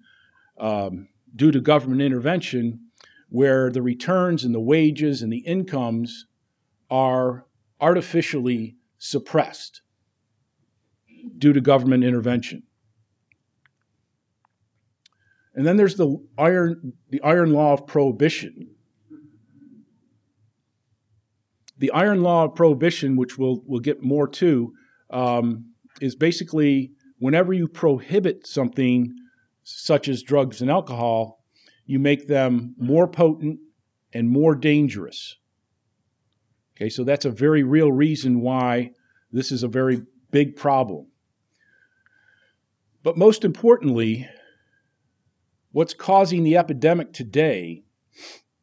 um, 0.57 1.10
due 1.36 1.51
to 1.51 1.60
government 1.60 2.01
intervention 2.01 2.83
where 3.34 3.72
the 3.72 3.82
returns 3.82 4.44
and 4.44 4.54
the 4.54 4.60
wages 4.60 5.24
and 5.24 5.34
the 5.34 5.40
incomes 5.40 6.28
are 6.92 7.48
artificially 7.82 8.75
suppressed 9.00 9.82
due 11.40 11.52
to 11.52 11.60
government 11.60 12.04
intervention. 12.04 12.62
And 15.56 15.66
then 15.66 15.78
there's 15.78 15.96
the 15.96 16.24
iron, 16.38 16.94
the 17.10 17.24
iron 17.24 17.54
law 17.54 17.74
of 17.74 17.88
prohibition. 17.88 18.70
The 21.80 21.90
iron 21.90 22.22
law 22.22 22.44
of 22.44 22.54
prohibition, 22.54 23.16
which 23.16 23.40
we'll, 23.40 23.63
we'll 23.66 23.80
get 23.80 24.04
more 24.04 24.28
to, 24.28 24.74
um, 25.10 25.74
is 26.02 26.16
basically 26.16 26.92
whenever 27.18 27.52
you 27.52 27.68
prohibit 27.68 28.46
something 28.46 29.12
such 29.63 30.08
as 30.08 30.22
drugs 30.22 30.62
and 30.62 30.70
alcohol, 30.70 31.43
you 31.86 32.00
make 32.00 32.28
them 32.28 32.75
more 32.78 33.08
potent 33.08 33.60
and 34.13 34.30
more 34.30 34.56
dangerous. 34.56 35.38
Okay, 36.75 36.90
so 36.90 37.04
that's 37.04 37.25
a 37.25 37.32
very 37.32 37.63
real 37.63 37.92
reason 37.92 38.42
why 38.42 38.92
this 39.32 39.52
is 39.52 39.63
a 39.63 39.68
very 39.68 40.02
big 40.32 40.56
problem. 40.56 41.08
But 43.04 43.18
most 43.18 43.44
importantly, 43.44 44.28
what's 45.72 45.94
causing 45.94 46.44
the 46.44 46.58
epidemic 46.58 47.13
today 47.13 47.84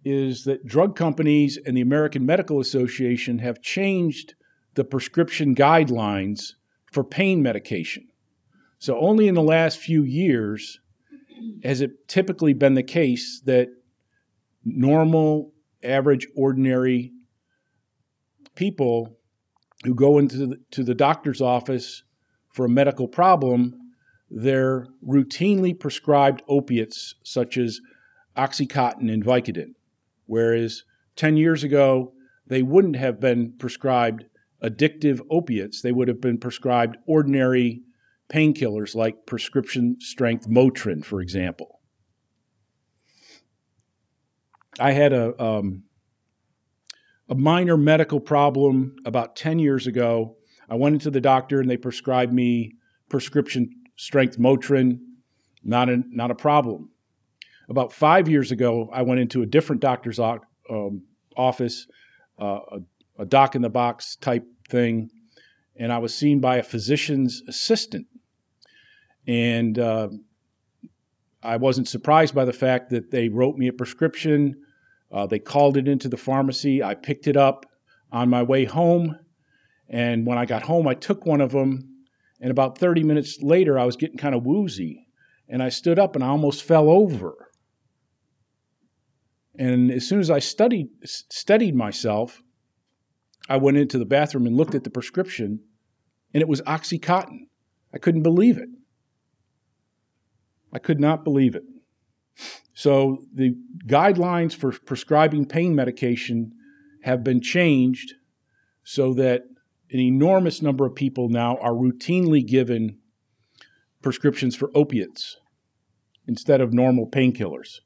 is 0.05 0.45
that 0.45 0.67
drug 0.67 0.97
companies 0.97 1.59
and 1.65 1.77
the 1.77 1.83
American 1.83 2.25
Medical 2.25 2.59
Association 2.59 3.39
have 3.39 3.61
changed 3.61 4.35
the 4.75 4.85
prescription 4.85 5.55
guidelines 5.55 6.55
for 6.91 7.05
pain 7.05 7.43
medication. 7.43 8.09
So, 8.79 8.99
only 8.99 9.29
in 9.29 9.35
the 9.35 9.43
last 9.43 9.79
few 9.79 10.03
years 10.03 10.80
has 11.63 11.81
it 11.81 12.09
typically 12.09 12.53
been 12.53 12.75
the 12.75 12.83
case 12.83 13.41
that 13.45 13.69
normal, 14.65 15.53
average, 15.83 16.27
ordinary 16.37 17.13
people 18.55 19.17
who 19.85 19.95
go 19.95 20.19
into 20.19 20.47
the, 20.47 20.57
to 20.71 20.85
the 20.85 20.95
doctor's 20.95 21.41
office 21.41 22.03
for 22.53 22.65
a 22.67 22.69
medical 22.69 23.09
problem, 23.09 23.75
they're 24.31 24.87
routinely 25.07 25.79
prescribed 25.79 26.43
opiates 26.49 27.15
such 27.25 27.57
as 27.57 27.81
Oxycontin 28.37 29.13
and 29.13 29.25
Vicodin, 29.25 29.75
whereas 30.27 30.85
10 31.17 31.37
years 31.37 31.65
ago, 31.65 32.13
they 32.47 32.63
wouldn't 32.63 32.97
have 32.97 33.21
been 33.21 33.53
prescribed 33.59 34.25
addictive 34.63 35.21
opiates. 35.31 35.83
They 35.83 35.93
would 35.93 36.09
have 36.09 36.21
been 36.21 36.39
prescribed 36.39 36.97
ordinary 37.07 37.83
painkillers 38.31 38.95
like 38.95 39.27
prescription 39.27 39.97
strength 40.01 40.49
Motrin, 40.49 41.05
for 41.05 41.21
example. 41.21 41.81
I 44.79 44.93
had 44.93 45.13
a, 45.13 45.41
um, 45.43 45.83
a 47.29 47.35
minor 47.35 47.77
medical 47.77 48.21
problem 48.21 48.97
about 49.05 49.37
10 49.37 49.59
years 49.59 49.87
ago. 49.87 50.37
I 50.69 50.77
went 50.77 50.95
into 50.95 51.11
the 51.11 51.21
doctor 51.21 51.61
and 51.61 51.69
they 51.69 51.77
prescribed 51.77 52.33
me 52.33 52.77
prescription 53.09 53.69
strength 53.97 54.39
Motrin, 54.39 55.01
not 55.63 55.89
a, 55.89 56.03
not 56.09 56.31
a 56.31 56.35
problem. 56.35 56.91
About 57.69 57.93
five 57.93 58.29
years 58.29 58.51
ago, 58.53 58.89
I 58.93 59.03
went 59.03 59.21
into 59.21 59.43
a 59.43 59.47
different 59.47 59.83
doctor's 59.83 60.19
um, 60.19 61.03
office, 61.37 61.87
uh, 62.41 62.61
a, 62.73 62.79
a 63.23 63.27
doc 63.27 63.55
in 63.55 63.63
the 63.63 63.69
box 63.69 64.17
type 64.17 64.45
thing, 64.69 65.11
and 65.77 65.93
I 65.93 65.99
was 65.99 66.15
seen 66.15 66.41
by 66.41 66.57
a 66.57 66.63
physician's 66.63 67.43
assistant. 67.49 68.07
And 69.27 69.79
uh, 69.79 70.09
I 71.43 71.57
wasn't 71.57 71.89
surprised 71.89 72.35
by 72.35 72.45
the 72.45 72.53
fact 72.53 72.91
that 72.91 73.11
they 73.11 73.29
wrote 73.29 73.57
me 73.57 73.69
a 73.69 73.73
prescription. 73.73 74.57
Uh, 75.13 75.27
they 75.27 75.39
called 75.39 75.77
it 75.77 75.89
into 75.89 76.09
the 76.09 76.17
pharmacy. 76.17 76.83
I 76.83 76.95
picked 76.95 77.27
it 77.27 77.37
up 77.37 77.67
on 78.13 78.29
my 78.29 78.43
way 78.43 78.65
home. 78.65 79.17
And 79.89 80.27
when 80.27 80.39
I 80.39 80.47
got 80.47 80.63
home, 80.63 80.87
I 80.87 80.95
took 80.95 81.27
one 81.27 81.41
of 81.41 81.53
them. 81.53 81.87
And 82.41 82.51
about 82.51 82.79
30 82.79 83.03
minutes 83.03 83.43
later, 83.43 83.79
I 83.79 83.85
was 83.85 83.97
getting 83.97 84.17
kind 84.17 84.35
of 84.35 84.45
woozy. 84.45 85.07
And 85.49 85.63
I 85.63 85.69
stood 85.69 85.99
up 85.99 86.15
and 86.15 86.25
I 86.25 86.29
almost 86.29 86.63
fell 86.63 86.89
over. 86.89 87.51
And 89.59 89.91
as 89.91 90.09
soon 90.09 90.21
as 90.21 90.31
I 90.31 90.39
studied, 90.39 90.89
steadied 91.05 91.75
myself, 91.75 92.43
I 93.51 93.57
went 93.57 93.77
into 93.77 93.99
the 93.99 94.07
bathroom 94.07 94.47
and 94.47 94.57
looked 94.57 94.75
at 94.75 94.85
the 94.85 94.91
prescription, 94.91 95.61
and 96.33 96.41
it 96.41 96.49
was 96.49 96.63
Oxycontin. 96.63 97.49
I 97.93 97.99
couldn't 97.99 98.23
believe 98.23 98.57
it. 98.57 98.69
I 100.73 100.79
could 100.79 101.01
not 101.01 101.25
believe 101.25 101.55
it. 101.55 101.65
So 102.75 103.25
the 103.35 103.55
guidelines 103.87 104.55
for 104.55 104.73
prescribing 104.73 105.47
pain 105.47 105.75
medication 105.75 106.53
have 107.03 107.23
been 107.23 107.41
changed 107.41 108.15
so 108.85 109.13
that 109.15 109.43
an 109.91 110.01
enormous 110.01 110.63
number 110.63 110.87
of 110.87 110.95
people 110.95 111.29
now 111.29 111.57
are 111.57 111.73
routinely 111.73 112.47
given 112.47 112.99
prescriptions 114.03 114.57
for 114.57 114.71
opiates 114.75 115.37
instead 116.27 116.61
of 116.61 116.73
normal 116.73 117.07
painkillers. 117.07 117.81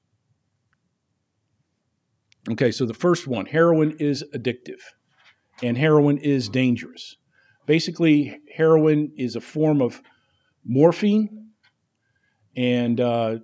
Okay, 2.50 2.70
so 2.70 2.84
the 2.84 2.94
first 2.94 3.26
one 3.26 3.46
heroin 3.46 3.96
is 3.98 4.22
addictive, 4.34 4.80
and 5.62 5.78
heroin 5.78 6.18
is 6.18 6.50
dangerous. 6.50 7.16
Basically, 7.66 8.38
heroin 8.54 9.12
is 9.16 9.34
a 9.34 9.40
form 9.40 9.80
of 9.80 10.02
morphine 10.62 11.43
and 12.56 13.00
uh, 13.00 13.38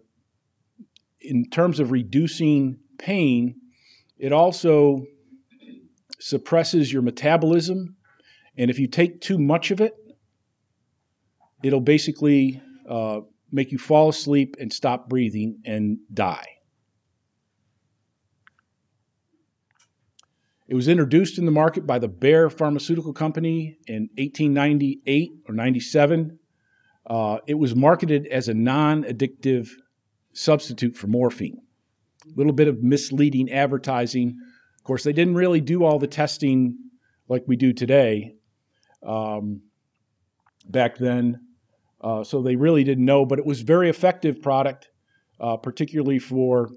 in 1.20 1.48
terms 1.50 1.80
of 1.80 1.90
reducing 1.90 2.78
pain, 2.98 3.56
it 4.18 4.32
also 4.32 5.04
suppresses 6.18 6.92
your 6.92 7.02
metabolism. 7.02 7.96
And 8.56 8.70
if 8.70 8.78
you 8.78 8.86
take 8.86 9.20
too 9.20 9.38
much 9.38 9.70
of 9.70 9.80
it, 9.80 9.94
it'll 11.62 11.80
basically 11.80 12.60
uh, 12.88 13.20
make 13.50 13.72
you 13.72 13.78
fall 13.78 14.08
asleep 14.08 14.56
and 14.60 14.72
stop 14.72 15.08
breathing 15.08 15.60
and 15.64 15.98
die. 16.12 16.46
It 20.68 20.74
was 20.74 20.86
introduced 20.86 21.36
in 21.36 21.46
the 21.46 21.50
market 21.50 21.84
by 21.84 21.98
the 21.98 22.06
Bayer 22.06 22.48
Pharmaceutical 22.48 23.12
Company 23.12 23.78
in 23.88 24.08
1898 24.16 25.30
or 25.48 25.54
97 25.54 26.38
uh, 27.06 27.38
it 27.46 27.54
was 27.54 27.74
marketed 27.74 28.26
as 28.26 28.48
a 28.48 28.54
non 28.54 29.04
addictive 29.04 29.68
substitute 30.32 30.94
for 30.94 31.06
morphine. 31.06 31.60
A 32.26 32.36
little 32.36 32.52
bit 32.52 32.68
of 32.68 32.82
misleading 32.82 33.50
advertising. 33.50 34.36
Of 34.78 34.84
course, 34.84 35.04
they 35.04 35.12
didn't 35.12 35.34
really 35.34 35.60
do 35.60 35.84
all 35.84 35.98
the 35.98 36.06
testing 36.06 36.76
like 37.28 37.44
we 37.46 37.56
do 37.56 37.72
today 37.72 38.34
um, 39.06 39.62
back 40.66 40.98
then. 40.98 41.40
Uh, 42.00 42.24
so 42.24 42.42
they 42.42 42.56
really 42.56 42.84
didn't 42.84 43.04
know, 43.04 43.26
but 43.26 43.38
it 43.38 43.44
was 43.44 43.60
very 43.60 43.90
effective 43.90 44.40
product, 44.40 44.88
uh, 45.38 45.56
particularly 45.56 46.18
for 46.18 46.70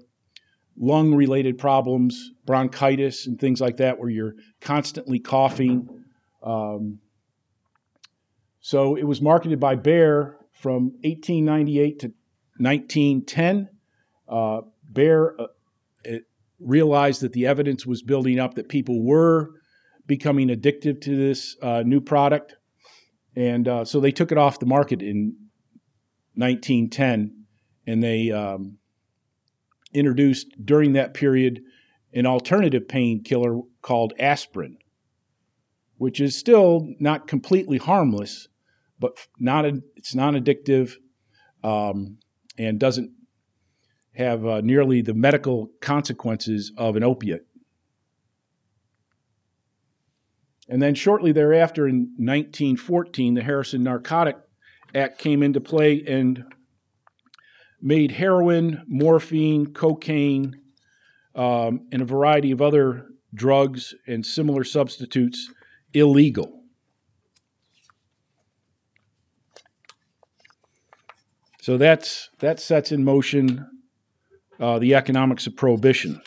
lung 0.76 1.14
related 1.14 1.56
problems, 1.58 2.30
bronchitis, 2.44 3.26
and 3.26 3.38
things 3.38 3.60
like 3.60 3.76
that, 3.78 3.98
where 3.98 4.10
you're 4.10 4.34
constantly 4.60 5.18
coughing. 5.18 5.88
Um, 6.42 6.98
so 8.64 8.96
it 8.96 9.04
was 9.04 9.20
marketed 9.20 9.60
by 9.60 9.76
Bayer 9.76 10.38
from 10.52 10.84
1898 11.02 11.98
to 11.98 12.06
1910. 12.56 13.68
Uh, 14.26 14.62
Bayer 14.90 15.38
uh, 15.38 15.48
realized 16.58 17.20
that 17.20 17.34
the 17.34 17.46
evidence 17.46 17.84
was 17.84 18.00
building 18.00 18.40
up 18.40 18.54
that 18.54 18.70
people 18.70 19.04
were 19.04 19.50
becoming 20.06 20.48
addicted 20.48 21.02
to 21.02 21.14
this 21.14 21.58
uh, 21.60 21.82
new 21.84 22.00
product. 22.00 22.54
And 23.36 23.68
uh, 23.68 23.84
so 23.84 24.00
they 24.00 24.12
took 24.12 24.32
it 24.32 24.38
off 24.38 24.60
the 24.60 24.64
market 24.64 25.02
in 25.02 25.36
1910 26.36 27.44
and 27.86 28.02
they 28.02 28.30
um, 28.30 28.78
introduced 29.92 30.54
during 30.64 30.94
that 30.94 31.12
period 31.12 31.60
an 32.14 32.24
alternative 32.24 32.88
painkiller 32.88 33.60
called 33.82 34.14
aspirin, 34.18 34.78
which 35.98 36.18
is 36.18 36.34
still 36.34 36.88
not 36.98 37.28
completely 37.28 37.76
harmless, 37.76 38.48
but 39.04 39.18
not 39.38 39.66
a, 39.66 39.82
it's 39.96 40.14
non 40.14 40.32
addictive 40.32 40.94
um, 41.62 42.16
and 42.56 42.80
doesn't 42.80 43.10
have 44.14 44.46
uh, 44.46 44.62
nearly 44.62 45.02
the 45.02 45.12
medical 45.12 45.68
consequences 45.82 46.72
of 46.78 46.96
an 46.96 47.04
opiate. 47.04 47.46
And 50.70 50.80
then 50.80 50.94
shortly 50.94 51.32
thereafter, 51.32 51.86
in 51.86 52.14
1914, 52.16 53.34
the 53.34 53.42
Harrison 53.42 53.82
Narcotic 53.82 54.36
Act 54.94 55.18
came 55.18 55.42
into 55.42 55.60
play 55.60 56.02
and 56.08 56.42
made 57.82 58.12
heroin, 58.12 58.84
morphine, 58.86 59.74
cocaine 59.74 60.62
um, 61.34 61.86
and 61.92 62.00
a 62.00 62.06
variety 62.06 62.52
of 62.52 62.62
other 62.62 63.08
drugs 63.34 63.94
and 64.06 64.24
similar 64.24 64.64
substitutes 64.64 65.50
illegal. 65.92 66.63
So 71.64 71.78
that's 71.78 72.28
that 72.40 72.60
sets 72.60 72.92
in 72.92 73.04
motion 73.04 73.66
uh, 74.60 74.78
the 74.78 74.94
economics 74.94 75.46
of 75.46 75.56
prohibition. 75.56 76.20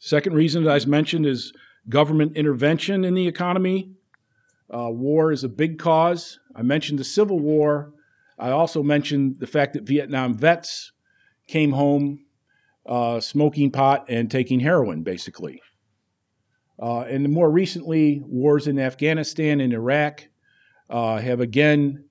Second 0.00 0.34
reason 0.34 0.64
that 0.64 0.72
I 0.72 0.84
mentioned 0.84 1.24
is 1.24 1.52
government 1.88 2.36
intervention 2.36 3.04
in 3.04 3.14
the 3.14 3.28
economy. 3.28 3.92
Uh, 4.68 4.90
war 4.90 5.30
is 5.30 5.44
a 5.44 5.48
big 5.48 5.78
cause. 5.78 6.40
I 6.56 6.62
mentioned 6.62 6.98
the 6.98 7.04
Civil 7.04 7.38
War. 7.38 7.92
I 8.40 8.50
also 8.50 8.82
mentioned 8.82 9.36
the 9.38 9.46
fact 9.46 9.74
that 9.74 9.84
Vietnam 9.84 10.34
vets 10.34 10.90
came 11.46 11.70
home 11.70 12.23
uh, 12.86 13.20
smoking 13.20 13.70
pot 13.70 14.06
and 14.08 14.30
taking 14.30 14.60
heroin, 14.60 15.02
basically. 15.02 15.60
Uh, 16.80 17.00
and 17.00 17.28
more 17.30 17.50
recently, 17.50 18.20
wars 18.26 18.66
in 18.66 18.78
Afghanistan 18.78 19.60
and 19.60 19.72
Iraq 19.72 20.28
uh, 20.90 21.18
have 21.18 21.40
again 21.40 22.04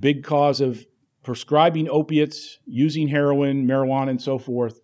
big 0.00 0.24
cause 0.24 0.60
of 0.60 0.84
prescribing 1.22 1.88
opiates, 1.88 2.58
using 2.66 3.08
heroin, 3.08 3.66
marijuana, 3.66 4.10
and 4.10 4.22
so 4.22 4.38
forth 4.38 4.80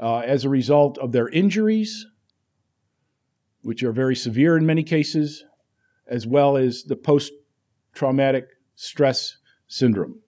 uh, 0.00 0.18
as 0.18 0.44
a 0.44 0.48
result 0.48 0.98
of 0.98 1.12
their 1.12 1.28
injuries, 1.28 2.06
which 3.62 3.82
are 3.82 3.92
very 3.92 4.16
severe 4.16 4.56
in 4.56 4.66
many 4.66 4.82
cases, 4.82 5.44
as 6.06 6.26
well 6.26 6.56
as 6.56 6.84
the 6.84 6.96
post 6.96 7.32
traumatic 7.94 8.48
stress 8.74 9.36
syndrome. 9.66 10.20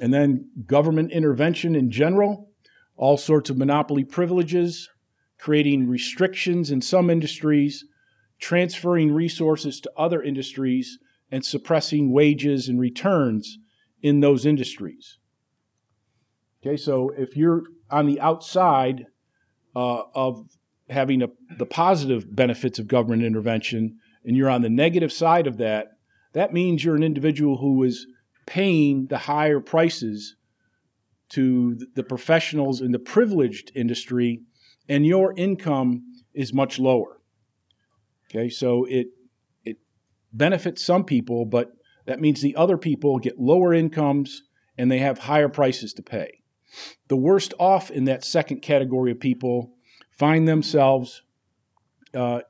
And 0.00 0.12
then 0.12 0.50
government 0.66 1.12
intervention 1.12 1.74
in 1.74 1.90
general, 1.90 2.50
all 2.96 3.16
sorts 3.16 3.50
of 3.50 3.56
monopoly 3.56 4.04
privileges, 4.04 4.88
creating 5.38 5.88
restrictions 5.88 6.70
in 6.70 6.80
some 6.80 7.10
industries, 7.10 7.84
transferring 8.40 9.12
resources 9.12 9.80
to 9.80 9.90
other 9.96 10.22
industries, 10.22 10.98
and 11.30 11.44
suppressing 11.44 12.12
wages 12.12 12.68
and 12.68 12.78
returns 12.78 13.58
in 14.02 14.20
those 14.20 14.46
industries. 14.46 15.18
Okay, 16.62 16.76
so 16.76 17.10
if 17.16 17.36
you're 17.36 17.64
on 17.90 18.06
the 18.06 18.20
outside 18.20 19.06
uh, 19.74 20.02
of 20.14 20.46
having 20.88 21.22
a, 21.22 21.28
the 21.58 21.66
positive 21.66 22.34
benefits 22.34 22.78
of 22.78 22.86
government 22.86 23.24
intervention 23.24 23.98
and 24.24 24.36
you're 24.36 24.50
on 24.50 24.62
the 24.62 24.70
negative 24.70 25.12
side 25.12 25.46
of 25.46 25.58
that, 25.58 25.88
that 26.32 26.52
means 26.52 26.84
you're 26.84 26.96
an 26.96 27.02
individual 27.02 27.58
who 27.58 27.82
is 27.82 28.06
paying 28.46 29.06
the 29.08 29.18
higher 29.18 29.60
prices 29.60 30.36
to 31.30 31.76
the 31.94 32.04
professionals 32.04 32.80
in 32.80 32.92
the 32.92 32.98
privileged 32.98 33.72
industry, 33.74 34.42
and 34.88 35.04
your 35.04 35.34
income 35.36 36.04
is 36.32 36.52
much 36.52 36.78
lower. 36.78 37.20
Okay, 38.30 38.48
so 38.48 38.84
it 38.84 39.08
it 39.64 39.78
benefits 40.32 40.84
some 40.84 41.04
people, 41.04 41.44
but 41.44 41.72
that 42.06 42.20
means 42.20 42.40
the 42.40 42.56
other 42.56 42.78
people 42.78 43.18
get 43.18 43.40
lower 43.40 43.74
incomes 43.74 44.42
and 44.78 44.90
they 44.90 44.98
have 44.98 45.18
higher 45.18 45.48
prices 45.48 45.92
to 45.94 46.02
pay. 46.02 46.42
The 47.08 47.16
worst 47.16 47.54
off 47.58 47.90
in 47.90 48.04
that 48.04 48.24
second 48.24 48.60
category 48.60 49.10
of 49.10 49.20
people 49.20 49.72
find 50.10 50.46
themselves 50.46 51.22
uh, 52.14 52.40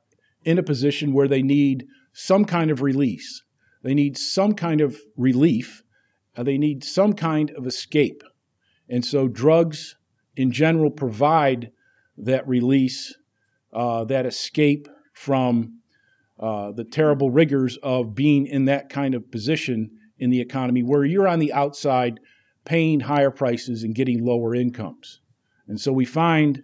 in 0.43 0.57
a 0.57 0.63
position 0.63 1.13
where 1.13 1.27
they 1.27 1.41
need 1.41 1.87
some 2.13 2.45
kind 2.45 2.71
of 2.71 2.81
release. 2.81 3.43
They 3.83 3.93
need 3.93 4.17
some 4.17 4.53
kind 4.53 4.81
of 4.81 4.97
relief 5.15 5.83
uh, 6.37 6.43
they 6.43 6.57
need 6.57 6.83
some 6.83 7.13
kind 7.13 7.51
of 7.51 7.65
escape. 7.65 8.23
And 8.87 9.03
so 9.03 9.27
drugs 9.27 9.95
in 10.35 10.51
general 10.51 10.91
provide 10.91 11.71
that 12.17 12.47
release, 12.47 13.15
uh, 13.73 14.05
that 14.05 14.25
escape 14.25 14.87
from 15.13 15.79
uh, 16.39 16.71
the 16.71 16.83
terrible 16.83 17.31
rigors 17.31 17.77
of 17.81 18.13
being 18.13 18.45
in 18.45 18.65
that 18.65 18.89
kind 18.89 19.15
of 19.15 19.31
position 19.31 19.89
in 20.19 20.29
the 20.29 20.39
economy 20.39 20.83
where 20.83 21.03
you're 21.03 21.27
on 21.27 21.39
the 21.39 21.51
outside 21.53 22.19
paying 22.65 22.99
higher 22.99 23.31
prices 23.31 23.83
and 23.83 23.95
getting 23.95 24.23
lower 24.23 24.53
incomes. 24.53 25.21
And 25.67 25.79
so 25.79 25.91
we 25.91 26.05
find 26.05 26.61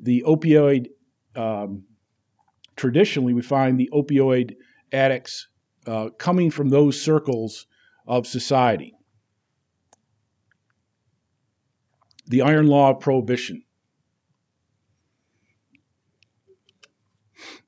the 0.00 0.22
opioid, 0.26 0.86
um, 1.34 1.84
traditionally, 2.76 3.34
we 3.34 3.42
find 3.42 3.78
the 3.78 3.90
opioid 3.92 4.54
addicts 4.92 5.48
uh, 5.86 6.10
coming 6.18 6.50
from 6.50 6.68
those 6.68 7.00
circles 7.00 7.66
of 8.06 8.26
society. 8.26 8.97
The 12.28 12.42
iron 12.42 12.66
law 12.66 12.90
of 12.90 13.00
prohibition. 13.00 13.62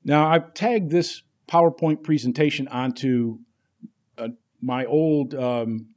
Now, 0.03 0.27
I've 0.27 0.53
tagged 0.53 0.91
this 0.91 1.23
PowerPoint 1.47 2.03
presentation 2.03 2.67
onto 2.67 3.39
uh, 4.17 4.29
my 4.61 4.85
old 4.85 5.35
um, 5.35 5.93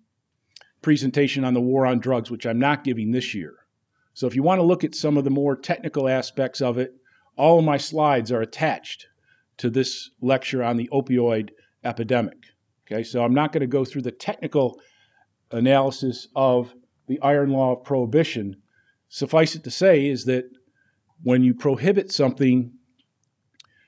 presentation 0.82 1.44
on 1.44 1.54
the 1.54 1.60
war 1.60 1.86
on 1.86 2.00
drugs, 2.00 2.30
which 2.30 2.46
I'm 2.46 2.58
not 2.58 2.84
giving 2.84 3.12
this 3.12 3.34
year. 3.34 3.54
So, 4.12 4.26
if 4.26 4.34
you 4.34 4.42
want 4.42 4.58
to 4.58 4.64
look 4.64 4.84
at 4.84 4.94
some 4.94 5.16
of 5.16 5.24
the 5.24 5.30
more 5.30 5.56
technical 5.56 6.08
aspects 6.08 6.60
of 6.60 6.78
it, 6.78 6.94
all 7.36 7.58
of 7.58 7.64
my 7.64 7.76
slides 7.76 8.30
are 8.30 8.42
attached 8.42 9.06
to 9.58 9.70
this 9.70 10.10
lecture 10.20 10.62
on 10.62 10.76
the 10.76 10.88
opioid 10.92 11.50
epidemic. 11.82 12.38
Okay, 12.86 13.02
so 13.02 13.24
I'm 13.24 13.34
not 13.34 13.52
going 13.52 13.62
to 13.62 13.66
go 13.66 13.84
through 13.84 14.02
the 14.02 14.12
technical 14.12 14.80
analysis 15.50 16.28
of 16.36 16.74
the 17.06 17.20
iron 17.20 17.50
law 17.50 17.76
of 17.76 17.84
prohibition. 17.84 18.56
Suffice 19.08 19.54
it 19.54 19.64
to 19.64 19.70
say 19.70 20.06
is 20.06 20.24
that 20.24 20.44
when 21.22 21.42
you 21.42 21.54
prohibit 21.54 22.10
something, 22.12 22.72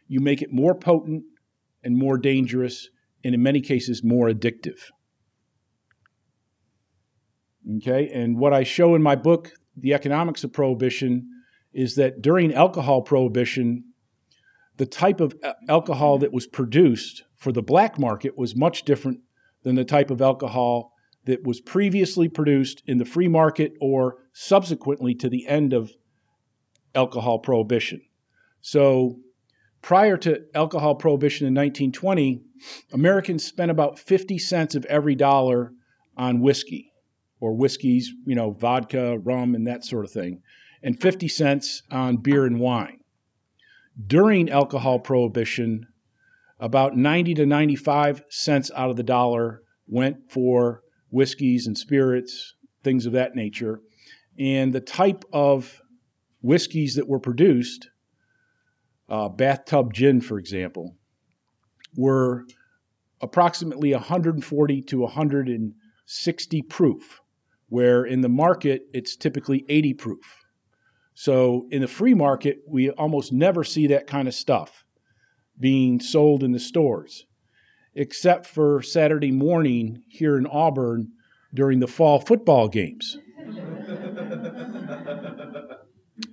you 0.09 0.21
make 0.21 0.43
it 0.43 0.53
more 0.53 0.75
potent 0.75 1.25
and 1.83 1.99
more 1.99 2.19
dangerous, 2.19 2.89
and 3.25 3.35
in 3.35 3.43
many 3.43 3.61
cases, 3.61 4.05
more 4.05 4.29
addictive. 4.29 4.79
Okay, 7.79 8.09
and 8.11 8.39
what 8.39 8.53
I 8.53 8.63
show 8.63 8.95
in 8.95 9.03
my 9.03 9.17
book, 9.17 9.53
The 9.77 9.95
Economics 9.95 10.45
of 10.45 10.53
Prohibition, 10.53 11.29
is 11.73 11.97
that 11.97 12.23
during 12.23 12.55
alcohol 12.55 13.03
prohibition, 13.03 13.85
the 14.77 14.87
type 14.87 15.21
of 15.21 15.35
alcohol 15.69 16.19
that 16.19 16.33
was 16.33 16.47
produced 16.47 17.25
for 17.35 17.51
the 17.51 17.63
black 17.63 17.99
market 17.99 18.39
was 18.39 18.55
much 18.57 18.85
different 18.85 19.21
than 19.63 19.75
the 19.75 19.85
type 19.85 20.11
of 20.11 20.23
alcohol 20.23 20.93
that 21.27 21.45
was 21.45 21.61
previously 21.61 22.29
produced 22.29 22.83
in 22.87 22.99
the 22.99 23.05
free 23.05 23.29
market 23.29 23.75
or 23.81 24.17
subsequently 24.33 25.15
to 25.15 25.29
the 25.29 25.47
end 25.47 25.73
of 25.73 25.93
alcohol 26.95 27.39
prohibition. 27.39 28.01
So, 28.61 29.19
prior 29.83 30.17
to 30.19 30.45
alcohol 30.55 30.95
prohibition 30.95 31.47
in 31.47 31.55
1920, 31.55 32.43
Americans 32.93 33.45
spent 33.45 33.71
about 33.71 33.99
50 33.99 34.39
cents 34.39 34.75
of 34.75 34.85
every 34.87 35.15
dollar 35.15 35.73
on 36.17 36.41
whiskey 36.41 36.91
or 37.41 37.55
whiskeys, 37.55 38.13
you 38.25 38.35
know, 38.35 38.51
vodka, 38.51 39.19
rum, 39.19 39.55
and 39.55 39.67
that 39.67 39.85
sort 39.85 40.05
of 40.05 40.11
thing, 40.11 40.43
and 40.83 41.01
50 41.01 41.29
cents 41.29 41.83
on 41.91 42.17
beer 42.17 42.47
and 42.47 42.59
wine. 42.59 43.01
During 44.07 44.51
alcohol 44.51 44.99
prohibition, 44.99 45.87
about 46.59 46.97
90 46.97 47.35
to 47.35 47.47
95 47.47 48.25
cents 48.29 48.71
out 48.75 48.91
of 48.91 48.97
the 48.97 49.03
dollar 49.03 49.63
went 49.87 50.31
for 50.31 50.83
whiskeys 51.11 51.67
and 51.67 51.77
spirits, 51.77 52.55
things 52.83 53.07
of 53.07 53.13
that 53.13 53.35
nature. 53.35 53.81
And 54.39 54.73
the 54.73 54.81
type 54.81 55.25
of 55.33 55.83
whiskeys 56.43 56.95
that 56.95 57.09
were 57.09 57.21
produced, 57.21 57.89
uh, 59.09 59.29
bathtub 59.29 59.93
gin, 59.93 60.21
for 60.21 60.39
example, 60.39 60.97
were 61.97 62.47
approximately 63.21 63.93
140 63.93 64.83
to 64.83 65.01
160 65.01 66.63
proof, 66.63 67.21
where 67.69 68.05
in 68.05 68.21
the 68.21 68.29
market 68.29 68.83
it's 68.93 69.17
typically 69.17 69.65
80 69.69 69.95
proof. 69.95 70.45
So 71.15 71.67
in 71.71 71.81
the 71.81 71.89
free 71.89 72.15
market, 72.15 72.59
we 72.69 72.91
almost 72.91 73.33
never 73.33 73.65
see 73.65 73.87
that 73.87 74.07
kind 74.07 74.29
of 74.29 74.35
stuff 74.35 74.85
being 75.59 75.99
sold 75.99 76.43
in 76.43 76.53
the 76.53 76.61
stores 76.61 77.26
except 77.97 78.47
for 78.47 78.81
Saturday 78.83 79.33
morning 79.33 80.03
here 80.07 80.37
in 80.37 80.47
Auburn 80.47 81.11
during 81.55 81.81
the 81.81 81.87
fall 81.87 82.21
football 82.21 82.69
games. 82.69 83.17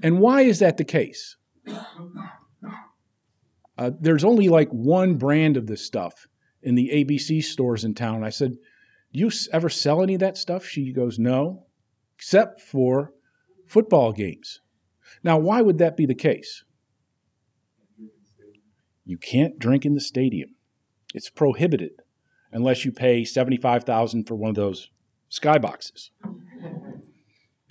and 0.04 0.19
why 0.19 0.41
is 0.41 0.60
that 0.60 0.76
the 0.78 0.84
case? 0.84 1.38
Uh, 3.78 3.91
there's 3.99 4.26
only 4.26 4.49
like 4.49 4.69
one 4.69 5.15
brand 5.15 5.58
of 5.58 5.65
this 5.65 5.84
stuff 5.84 6.28
in 6.62 6.76
the 6.76 6.89
ABC 6.93 7.41
stores 7.43 7.86
in 7.86 7.95
town. 7.95 8.23
I 8.23 8.30
said, 8.30 8.52
Do 9.13 9.19
you 9.19 9.32
ever 9.52 9.69
sell 9.69 10.04
any 10.04 10.15
of 10.15 10.19
that 10.19 10.38
stuff? 10.38 10.65
She 10.65 10.91
goes, 10.91 11.17
No, 11.17 11.65
except 12.17 12.62
for 12.62 13.13
football 13.67 14.12
games. 14.12 14.60
Now, 15.23 15.38
why 15.38 15.62
would 15.62 15.78
that 15.78 15.95
be 15.95 16.06
the 16.06 16.13
case? 16.13 16.63
You 19.06 19.17
can't 19.17 19.58
drink 19.58 19.86
in 19.86 19.93
the 19.95 20.02
stadium. 20.02 20.49
It's 21.13 21.30
prohibited 21.30 21.91
unless 22.52 22.86
you 22.86 22.91
pay 22.91 23.23
75,000 23.23 24.26
for 24.28 24.36
one 24.36 24.49
of 24.49 24.56
those 24.56 24.89
skyboxes. 25.32 26.10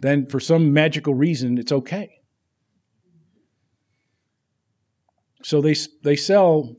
then 0.00 0.26
for 0.26 0.40
some 0.40 0.72
magical 0.72 1.14
reason 1.14 1.58
it's 1.58 1.72
okay. 1.72 2.10
So 5.44 5.60
they 5.60 5.74
they 6.04 6.16
sell, 6.16 6.76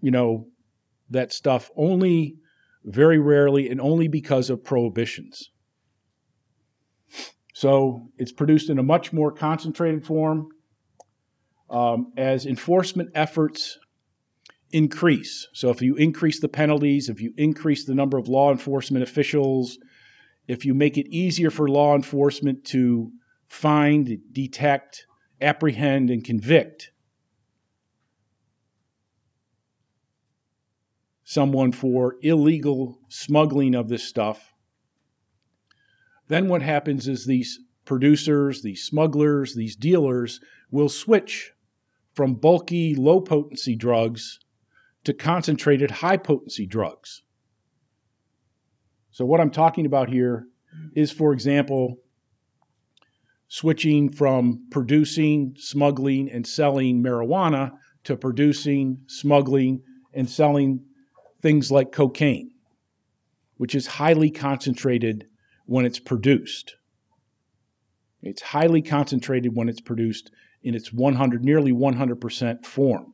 you 0.00 0.10
know, 0.10 0.48
that 1.10 1.32
stuff 1.32 1.70
only 1.76 2.36
very 2.84 3.18
rarely 3.18 3.68
and 3.68 3.80
only 3.80 4.08
because 4.08 4.48
of 4.48 4.64
prohibitions. 4.64 5.50
So 7.54 8.08
it's 8.18 8.32
produced 8.32 8.70
in 8.70 8.78
a 8.78 8.82
much 8.82 9.12
more 9.12 9.32
concentrated 9.32 10.04
form. 10.04 10.48
Um, 11.68 12.12
as 12.16 12.46
enforcement 12.46 13.10
efforts 13.14 13.76
increase, 14.72 15.48
so 15.52 15.70
if 15.70 15.80
you 15.80 15.94
increase 15.96 16.40
the 16.40 16.48
penalties, 16.48 17.08
if 17.08 17.20
you 17.20 17.32
increase 17.36 17.84
the 17.84 17.94
number 17.94 18.18
of 18.18 18.28
law 18.28 18.50
enforcement 18.50 19.02
officials, 19.02 19.78
if 20.48 20.64
you 20.64 20.74
make 20.74 20.98
it 20.98 21.08
easier 21.08 21.50
for 21.50 21.68
law 21.68 21.94
enforcement 21.94 22.64
to 22.64 23.10
find, 23.48 24.18
detect, 24.32 25.06
apprehend, 25.40 26.10
and 26.10 26.24
convict, 26.24 26.90
someone 31.24 31.72
for 31.72 32.16
illegal 32.22 33.00
smuggling 33.08 33.74
of 33.74 33.88
this 33.88 34.04
stuff. 34.04 34.54
Then 36.28 36.48
what 36.48 36.62
happens 36.62 37.08
is 37.08 37.26
these 37.26 37.58
producers, 37.84 38.62
these 38.62 38.82
smugglers, 38.82 39.54
these 39.54 39.76
dealers 39.76 40.40
will 40.70 40.88
switch 40.88 41.52
from 42.14 42.34
bulky, 42.34 42.94
low 42.94 43.20
potency 43.20 43.76
drugs 43.76 44.40
to 45.06 45.14
concentrated, 45.14 45.90
high 45.90 46.16
potency 46.16 46.66
drugs. 46.66 47.22
So, 49.10 49.24
what 49.24 49.40
I'm 49.40 49.50
talking 49.50 49.86
about 49.86 50.10
here 50.10 50.46
is, 50.94 51.10
for 51.10 51.32
example, 51.32 51.96
switching 53.48 54.10
from 54.10 54.66
producing, 54.70 55.54
smuggling, 55.56 56.28
and 56.30 56.46
selling 56.46 57.02
marijuana 57.02 57.70
to 58.04 58.16
producing, 58.16 58.98
smuggling, 59.06 59.82
and 60.12 60.28
selling 60.28 60.84
things 61.40 61.70
like 61.70 61.92
cocaine, 61.92 62.50
which 63.56 63.74
is 63.74 63.86
highly 63.86 64.30
concentrated 64.30 65.26
when 65.66 65.84
it's 65.84 66.00
produced. 66.00 66.74
It's 68.22 68.42
highly 68.42 68.82
concentrated 68.82 69.54
when 69.54 69.68
it's 69.68 69.80
produced 69.80 70.32
in 70.62 70.74
its 70.74 70.92
100, 70.92 71.44
nearly 71.44 71.72
100% 71.72 72.66
form. 72.66 73.12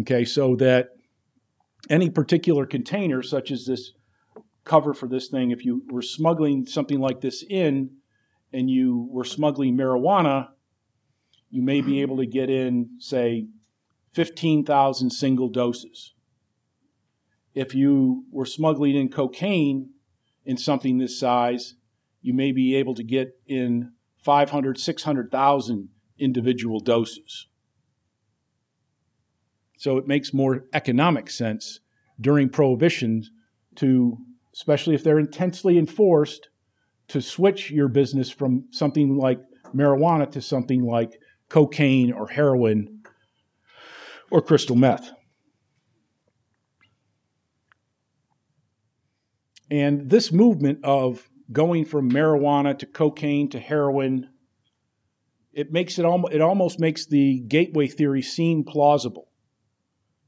Okay, 0.00 0.24
so 0.24 0.54
that 0.56 0.90
any 1.88 2.10
particular 2.10 2.66
container, 2.66 3.22
such 3.22 3.50
as 3.50 3.66
this 3.66 3.92
cover 4.64 4.94
for 4.94 5.08
this 5.08 5.28
thing, 5.28 5.50
if 5.50 5.64
you 5.64 5.82
were 5.90 6.02
smuggling 6.02 6.66
something 6.66 7.00
like 7.00 7.20
this 7.20 7.44
in 7.48 7.90
and 8.52 8.70
you 8.70 9.08
were 9.10 9.24
smuggling 9.24 9.76
marijuana, 9.76 10.48
you 11.50 11.62
may 11.62 11.80
be 11.80 12.02
able 12.02 12.18
to 12.18 12.26
get 12.26 12.48
in, 12.50 12.90
say, 12.98 13.48
15,000 14.12 15.10
single 15.10 15.48
doses 15.48 16.14
if 17.54 17.74
you 17.74 18.24
were 18.30 18.46
smuggling 18.46 18.96
in 18.96 19.08
cocaine 19.08 19.90
in 20.44 20.56
something 20.56 20.98
this 20.98 21.18
size, 21.18 21.74
you 22.22 22.32
may 22.32 22.52
be 22.52 22.74
able 22.76 22.94
to 22.94 23.02
get 23.02 23.38
in 23.46 23.92
500, 24.24 24.78
600,000 24.78 25.88
individual 26.18 26.80
doses. 26.80 27.46
So 29.80 29.96
it 29.96 30.06
makes 30.06 30.34
more 30.34 30.66
economic 30.74 31.30
sense 31.30 31.80
during 32.20 32.50
prohibition 32.50 33.24
to, 33.76 34.18
especially 34.52 34.94
if 34.94 35.02
they're 35.02 35.18
intensely 35.18 35.78
enforced, 35.78 36.50
to 37.08 37.22
switch 37.22 37.70
your 37.70 37.88
business 37.88 38.28
from 38.28 38.66
something 38.72 39.16
like 39.16 39.40
marijuana 39.74 40.30
to 40.32 40.42
something 40.42 40.84
like 40.84 41.18
cocaine 41.48 42.12
or 42.12 42.28
heroin 42.28 43.00
or 44.30 44.42
crystal 44.42 44.76
meth. 44.76 45.12
And 49.70 50.10
this 50.10 50.30
movement 50.30 50.80
of 50.84 51.26
going 51.50 51.86
from 51.86 52.10
marijuana 52.12 52.78
to 52.80 52.84
cocaine 52.84 53.48
to 53.48 53.58
heroin, 53.58 54.28
it 55.54 55.72
makes 55.72 55.98
it 55.98 56.04
almost 56.04 56.34
it 56.34 56.42
almost 56.42 56.78
makes 56.78 57.06
the 57.06 57.40
gateway 57.48 57.86
theory 57.86 58.20
seem 58.20 58.62
plausible 58.62 59.29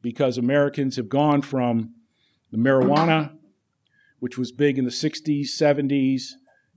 because 0.02 0.36
Americans 0.36 0.96
have 0.96 1.08
gone 1.08 1.40
from 1.40 1.94
the 2.50 2.58
marijuana, 2.58 3.32
which 4.18 4.36
was 4.36 4.52
big 4.52 4.78
in 4.78 4.84
the 4.84 4.90
60s, 4.90 5.46
70s, 5.46 6.32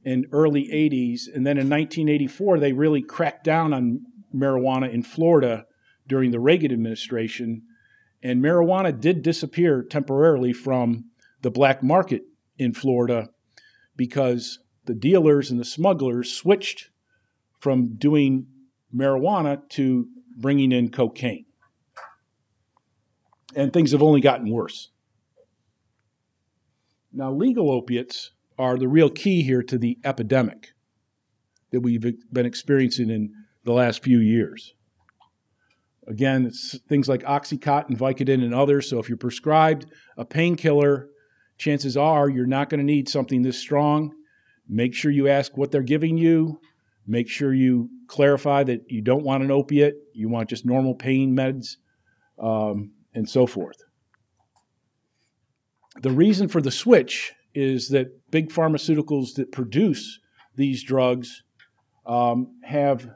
and 0.06 0.28
early 0.32 0.70
80s, 0.72 1.24
and 1.34 1.46
then 1.46 1.58
in 1.58 1.68
1984 1.70 2.60
they 2.60 2.72
really 2.72 3.02
cracked 3.02 3.44
down 3.44 3.74
on 3.74 4.06
marijuana 4.34 4.92
in 4.92 5.02
Florida 5.02 5.66
during 6.08 6.32
the 6.32 6.40
Reagan 6.40 6.72
administration, 6.72 7.64
and 8.22 8.44
marijuana 8.44 8.98
did 8.98 9.24
disappear 9.24 9.84
temporarily 9.84 10.54
from 10.54 11.06
the 11.42 11.52
black 11.52 11.82
market 11.82 12.24
in 12.58 12.74
Florida 12.74 13.30
because 13.96 14.60
the 14.86 14.94
dealers 14.94 15.50
and 15.50 15.60
the 15.60 15.66
smugglers 15.66 16.32
switched 16.32 16.90
from 17.60 17.96
doing 17.96 18.46
marijuana 18.94 19.68
to 19.70 20.08
bringing 20.38 20.72
in 20.72 20.90
cocaine. 20.90 21.46
And 23.56 23.72
things 23.72 23.92
have 23.92 24.04
only 24.04 24.22
gotten 24.22 24.52
worse. 24.52 24.90
Now, 27.14 27.32
legal 27.32 27.72
opiates 27.72 28.32
are 28.58 28.78
the 28.78 28.88
real 28.88 29.10
key 29.10 29.42
here 29.42 29.64
to 29.64 29.78
the 29.78 29.98
epidemic 30.04 30.74
that 31.72 31.80
we've 31.80 32.06
been 32.32 32.46
experiencing 32.46 33.10
in 33.10 33.34
the 33.64 33.72
last 33.72 34.04
few 34.04 34.20
years. 34.20 34.74
Again, 36.08 36.46
it's 36.46 36.78
things 36.88 37.10
like 37.10 37.24
Oxycontin, 37.24 37.98
Vicodin, 37.98 38.44
and 38.44 38.54
others. 38.54 38.90
So 38.90 39.00
if 39.00 39.10
you're 39.10 39.18
prescribed 39.18 39.88
a 40.18 40.26
painkiller 40.26 41.10
chances 41.58 41.96
are 41.98 42.30
you're 42.30 42.46
not 42.46 42.70
going 42.70 42.80
to 42.80 42.86
need 42.86 43.10
something 43.10 43.42
this 43.42 43.58
strong. 43.58 44.14
Make 44.68 44.94
sure 44.94 45.12
you 45.12 45.28
ask 45.28 45.56
what 45.58 45.72
they're 45.72 45.82
giving 45.82 46.18
you. 46.18 46.60
Make 47.08 47.30
sure 47.30 47.54
you 47.54 47.90
clarify 48.08 48.64
that 48.64 48.90
you 48.90 49.02
don't 49.02 49.24
want 49.24 49.44
an 49.44 49.52
opiate, 49.52 49.96
you 50.14 50.28
want 50.28 50.50
just 50.50 50.66
normal 50.66 50.96
pain 50.96 51.36
meds, 51.36 51.78
um, 52.40 52.92
and 53.16 53.28
so 53.28 53.48
forth. 53.48 53.78
The 56.02 56.12
reason 56.12 56.48
for 56.48 56.62
the 56.62 56.72
switch 56.72 57.34
is 57.56 57.90
that 57.90 58.30
big 58.30 58.50
pharmaceuticals 58.50 59.34
that 59.36 59.52
produce 59.52 60.20
these 60.56 60.84
drugs 60.84 61.44
um, 62.06 62.60
have 62.64 63.10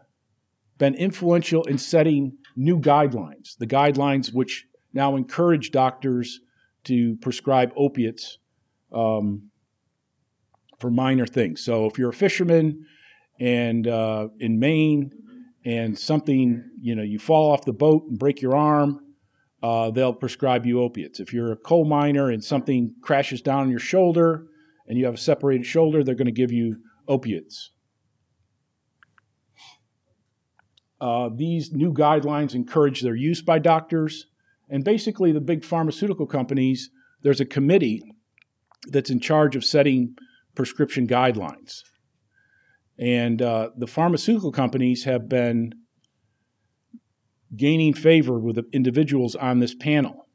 been 0.77 0.95
influential 0.95 1.63
in 1.63 1.77
setting 1.77 2.37
new 2.55 2.79
guidelines, 2.79 3.57
the 3.57 3.67
guidelines 3.67 4.33
which 4.33 4.65
now 4.93 5.17
encourage 5.17 5.71
doctors 5.71 6.39
to 6.85 7.17
prescribe 7.17 7.71
opiates 7.75 8.39
um, 8.93 9.49
for 10.79 10.89
minor 10.89 11.27
things. 11.27 11.61
So 11.61 11.85
if 11.85 11.97
you're 11.99 12.09
a 12.09 12.13
fisherman 12.13 12.85
and 13.39 13.85
uh, 13.87 14.29
in 14.39 14.57
Maine 14.57 15.11
and 15.65 15.99
something, 15.99 16.63
you 16.81 16.95
know, 16.95 17.03
you 17.03 17.19
fall 17.19 17.51
off 17.51 17.65
the 17.65 17.73
boat 17.73 18.05
and 18.09 18.17
break 18.17 18.41
your 18.41 18.55
arm, 18.55 19.01
uh, 19.61 19.91
they'll 19.91 20.13
prescribe 20.13 20.65
you 20.65 20.81
opiates. 20.81 21.19
If 21.19 21.33
you're 21.33 21.51
a 21.51 21.57
coal 21.57 21.85
miner 21.85 22.29
and 22.29 22.43
something 22.43 22.95
crashes 23.01 23.41
down 23.41 23.63
on 23.63 23.69
your 23.69 23.79
shoulder 23.79 24.45
and 24.87 24.97
you 24.97 25.05
have 25.05 25.15
a 25.15 25.17
separated 25.17 25.65
shoulder, 25.65 26.03
they're 26.03 26.15
going 26.15 26.25
to 26.25 26.31
give 26.31 26.51
you 26.51 26.77
opiates. 27.07 27.71
Uh, 31.01 31.29
these 31.33 31.71
new 31.71 31.93
guidelines 31.93 32.55
encourage 32.55 33.01
their 33.01 33.15
use 33.15 33.41
by 33.41 33.59
doctors. 33.59 34.25
And 34.69 34.83
basically, 34.83 35.31
the 35.31 35.41
big 35.41 35.65
pharmaceutical 35.65 36.27
companies, 36.27 36.89
there's 37.23 37.41
a 37.41 37.45
committee 37.45 38.01
that's 38.87 39.09
in 39.09 39.19
charge 39.19 39.55
of 39.55 39.65
setting 39.65 40.15
prescription 40.55 41.07
guidelines. 41.07 41.83
And 42.97 43.41
uh, 43.41 43.69
the 43.77 43.87
pharmaceutical 43.87 44.51
companies 44.51 45.05
have 45.05 45.29
been 45.29 45.73
gaining 47.55 47.93
favor 47.93 48.39
with 48.39 48.59
individuals 48.71 49.35
on 49.35 49.59
this 49.59 49.73
panel. 49.75 50.27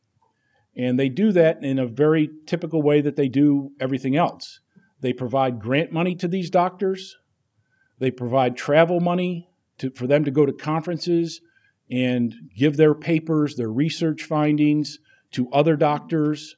And 0.77 0.99
they 0.99 1.09
do 1.09 1.33
that 1.33 1.63
in 1.63 1.79
a 1.79 1.87
very 1.87 2.31
typical 2.47 2.83
way 2.83 3.01
that 3.01 3.17
they 3.17 3.29
do 3.29 3.71
everything 3.81 4.17
else. 4.17 4.61
They 5.01 5.13
provide 5.13 5.61
grant 5.61 5.93
money 5.93 6.15
to 6.17 6.29
these 6.29 6.51
doctors, 6.51 7.17
they 7.99 8.11
provide 8.11 8.57
travel 8.57 9.01
money 9.01 9.49
to, 9.79 9.91
for 9.91 10.07
them 10.07 10.25
to 10.25 10.31
go 10.31 10.47
to 10.47 10.53
conferences 10.53 11.41
and 11.91 12.35
give 12.57 12.77
their 12.77 12.95
papers, 12.95 13.55
their 13.55 13.71
research 13.71 14.25
findings 14.25 14.99
to 15.33 15.51
other 15.53 15.77
doctors, 15.77 16.57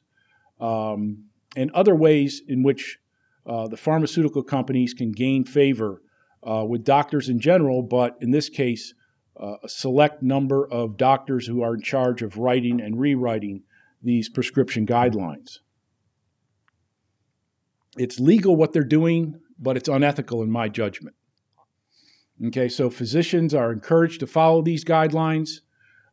um, 0.59 1.25
and 1.55 1.71
other 1.71 1.95
ways 1.95 2.41
in 2.47 2.63
which 2.63 2.97
uh, 3.45 3.67
the 3.67 3.77
pharmaceutical 3.77 4.43
companies 4.43 4.93
can 4.93 5.11
gain 5.11 5.43
favor 5.43 6.01
uh, 6.43 6.63
with 6.67 6.83
doctors 6.83 7.29
in 7.29 7.39
general, 7.39 7.81
but 7.81 8.15
in 8.21 8.31
this 8.31 8.49
case, 8.49 8.93
uh, 9.39 9.55
a 9.63 9.69
select 9.69 10.23
number 10.23 10.67
of 10.71 10.97
doctors 10.97 11.47
who 11.47 11.61
are 11.61 11.75
in 11.75 11.81
charge 11.81 12.21
of 12.21 12.37
writing 12.37 12.81
and 12.81 12.99
rewriting 12.99 13.63
these 14.01 14.29
prescription 14.29 14.85
guidelines. 14.85 15.59
It's 17.97 18.19
legal 18.19 18.55
what 18.55 18.73
they're 18.73 18.83
doing, 18.83 19.39
but 19.59 19.77
it's 19.77 19.89
unethical 19.89 20.43
in 20.43 20.51
my 20.51 20.69
judgment. 20.69 21.15
Okay, 22.47 22.69
so 22.69 22.89
physicians 22.89 23.53
are 23.53 23.71
encouraged 23.71 24.19
to 24.19 24.27
follow 24.27 24.61
these 24.61 24.85
guidelines. 24.85 25.61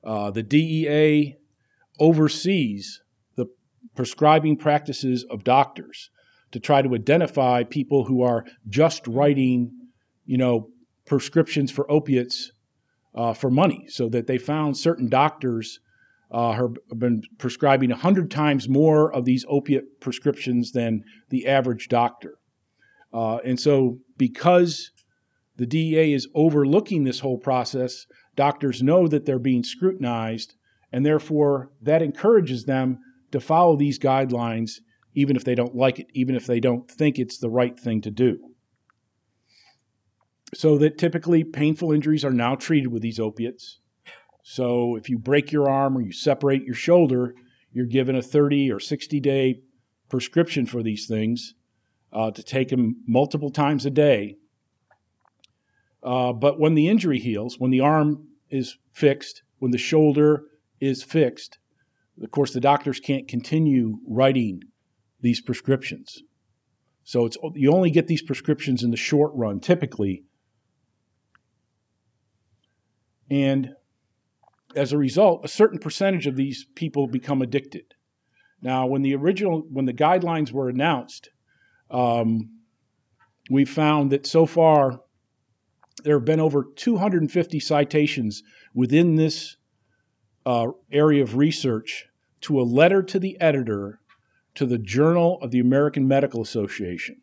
Uh, 0.02 0.30
the 0.30 0.42
DEA 0.42 1.36
oversees 2.00 3.02
the 3.36 3.46
prescribing 3.94 4.56
practices 4.56 5.24
of 5.24 5.44
doctors 5.44 6.10
to 6.52 6.60
try 6.60 6.80
to 6.80 6.94
identify 6.94 7.62
people 7.62 8.04
who 8.04 8.22
are 8.22 8.46
just 8.68 9.06
writing, 9.06 9.70
you 10.24 10.38
know, 10.38 10.70
prescriptions 11.04 11.70
for 11.70 11.90
opiates 11.90 12.52
uh, 13.14 13.32
for 13.32 13.50
money, 13.50 13.86
so 13.88 14.08
that 14.08 14.26
they 14.26 14.38
found 14.38 14.76
certain 14.76 15.08
doctors 15.08 15.78
uh, 16.30 16.52
have 16.52 16.74
been 16.96 17.22
prescribing 17.38 17.90
100 17.90 18.30
times 18.30 18.68
more 18.68 19.12
of 19.14 19.24
these 19.24 19.44
opiate 19.48 20.00
prescriptions 20.00 20.72
than 20.72 21.02
the 21.30 21.46
average 21.46 21.88
doctor. 21.88 22.34
Uh, 23.12 23.36
and 23.44 23.60
so, 23.60 23.98
because 24.16 24.90
the 25.56 25.66
DEA 25.66 26.12
is 26.12 26.28
overlooking 26.34 27.04
this 27.04 27.20
whole 27.20 27.38
process, 27.38 28.06
doctors 28.34 28.82
know 28.82 29.06
that 29.06 29.24
they're 29.24 29.38
being 29.38 29.62
scrutinized, 29.62 30.54
and 30.90 31.06
therefore 31.06 31.70
that 31.80 32.02
encourages 32.02 32.64
them 32.64 32.98
to 33.30 33.38
follow 33.38 33.76
these 33.76 33.98
guidelines, 33.98 34.72
even 35.14 35.36
if 35.36 35.44
they 35.44 35.54
don't 35.54 35.76
like 35.76 36.00
it, 36.00 36.06
even 36.14 36.34
if 36.34 36.46
they 36.46 36.58
don't 36.58 36.90
think 36.90 37.18
it's 37.18 37.38
the 37.38 37.50
right 37.50 37.78
thing 37.78 38.00
to 38.00 38.10
do. 38.10 38.53
So 40.54 40.78
that 40.78 40.98
typically 40.98 41.44
painful 41.44 41.92
injuries 41.92 42.24
are 42.24 42.32
now 42.32 42.54
treated 42.54 42.88
with 42.88 43.02
these 43.02 43.18
opiates. 43.18 43.80
So 44.42 44.94
if 44.96 45.08
you 45.08 45.18
break 45.18 45.52
your 45.52 45.68
arm 45.68 45.96
or 45.96 46.00
you 46.00 46.12
separate 46.12 46.64
your 46.64 46.74
shoulder, 46.74 47.34
you're 47.72 47.86
given 47.86 48.14
a 48.14 48.22
30 48.22 48.70
or 48.70 48.78
60 48.78 49.20
day 49.20 49.60
prescription 50.08 50.66
for 50.66 50.82
these 50.82 51.06
things 51.06 51.54
uh, 52.12 52.30
to 52.30 52.42
take 52.42 52.68
them 52.68 53.02
multiple 53.06 53.50
times 53.50 53.84
a 53.84 53.90
day. 53.90 54.36
Uh, 56.02 56.32
but 56.32 56.60
when 56.60 56.74
the 56.74 56.88
injury 56.88 57.18
heals, 57.18 57.58
when 57.58 57.70
the 57.70 57.80
arm 57.80 58.28
is 58.50 58.76
fixed, 58.92 59.42
when 59.58 59.70
the 59.70 59.78
shoulder 59.78 60.44
is 60.80 61.02
fixed, 61.02 61.58
of 62.22 62.30
course, 62.30 62.52
the 62.52 62.60
doctors 62.60 63.00
can't 63.00 63.26
continue 63.26 63.98
writing 64.06 64.62
these 65.20 65.40
prescriptions. 65.40 66.22
So 67.02 67.26
it's 67.26 67.36
you 67.54 67.72
only 67.72 67.90
get 67.90 68.06
these 68.06 68.22
prescriptions 68.22 68.84
in 68.84 68.90
the 68.90 68.96
short 68.96 69.32
run, 69.34 69.58
typically. 69.58 70.24
And 73.34 73.74
as 74.76 74.92
a 74.92 74.98
result, 74.98 75.44
a 75.44 75.48
certain 75.48 75.80
percentage 75.80 76.28
of 76.28 76.36
these 76.36 76.66
people 76.76 77.08
become 77.08 77.42
addicted. 77.42 77.94
Now, 78.62 78.86
when 78.86 79.02
the 79.02 79.16
original, 79.16 79.66
when 79.68 79.86
the 79.86 79.92
guidelines 79.92 80.52
were 80.52 80.68
announced, 80.68 81.30
um, 81.90 82.60
we 83.50 83.64
found 83.64 84.12
that 84.12 84.24
so 84.24 84.46
far 84.46 85.00
there 86.04 86.16
have 86.16 86.24
been 86.24 86.38
over 86.38 86.64
250 86.76 87.58
citations 87.58 88.44
within 88.72 89.16
this 89.16 89.56
uh, 90.46 90.68
area 90.92 91.24
of 91.24 91.36
research 91.36 92.06
to 92.42 92.60
a 92.60 92.62
letter 92.62 93.02
to 93.02 93.18
the 93.18 93.40
editor 93.40 93.98
to 94.54 94.64
the 94.64 94.78
Journal 94.78 95.40
of 95.42 95.50
the 95.50 95.58
American 95.58 96.06
Medical 96.06 96.40
Association. 96.40 97.16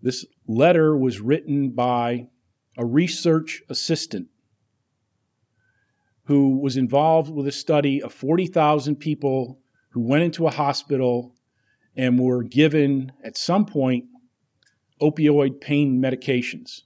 This 0.00 0.24
letter 0.46 0.96
was 0.96 1.20
written 1.20 1.72
by 1.72 2.28
a 2.76 2.84
research 2.84 3.62
assistant 3.68 4.28
who 6.24 6.58
was 6.58 6.76
involved 6.76 7.30
with 7.30 7.46
a 7.46 7.52
study 7.52 8.02
of 8.02 8.12
40,000 8.12 8.96
people 8.96 9.58
who 9.90 10.00
went 10.00 10.22
into 10.22 10.46
a 10.46 10.50
hospital 10.50 11.34
and 11.96 12.18
were 12.18 12.42
given 12.42 13.12
at 13.22 13.36
some 13.36 13.66
point 13.66 14.04
opioid 15.00 15.60
pain 15.60 16.00
medications. 16.00 16.82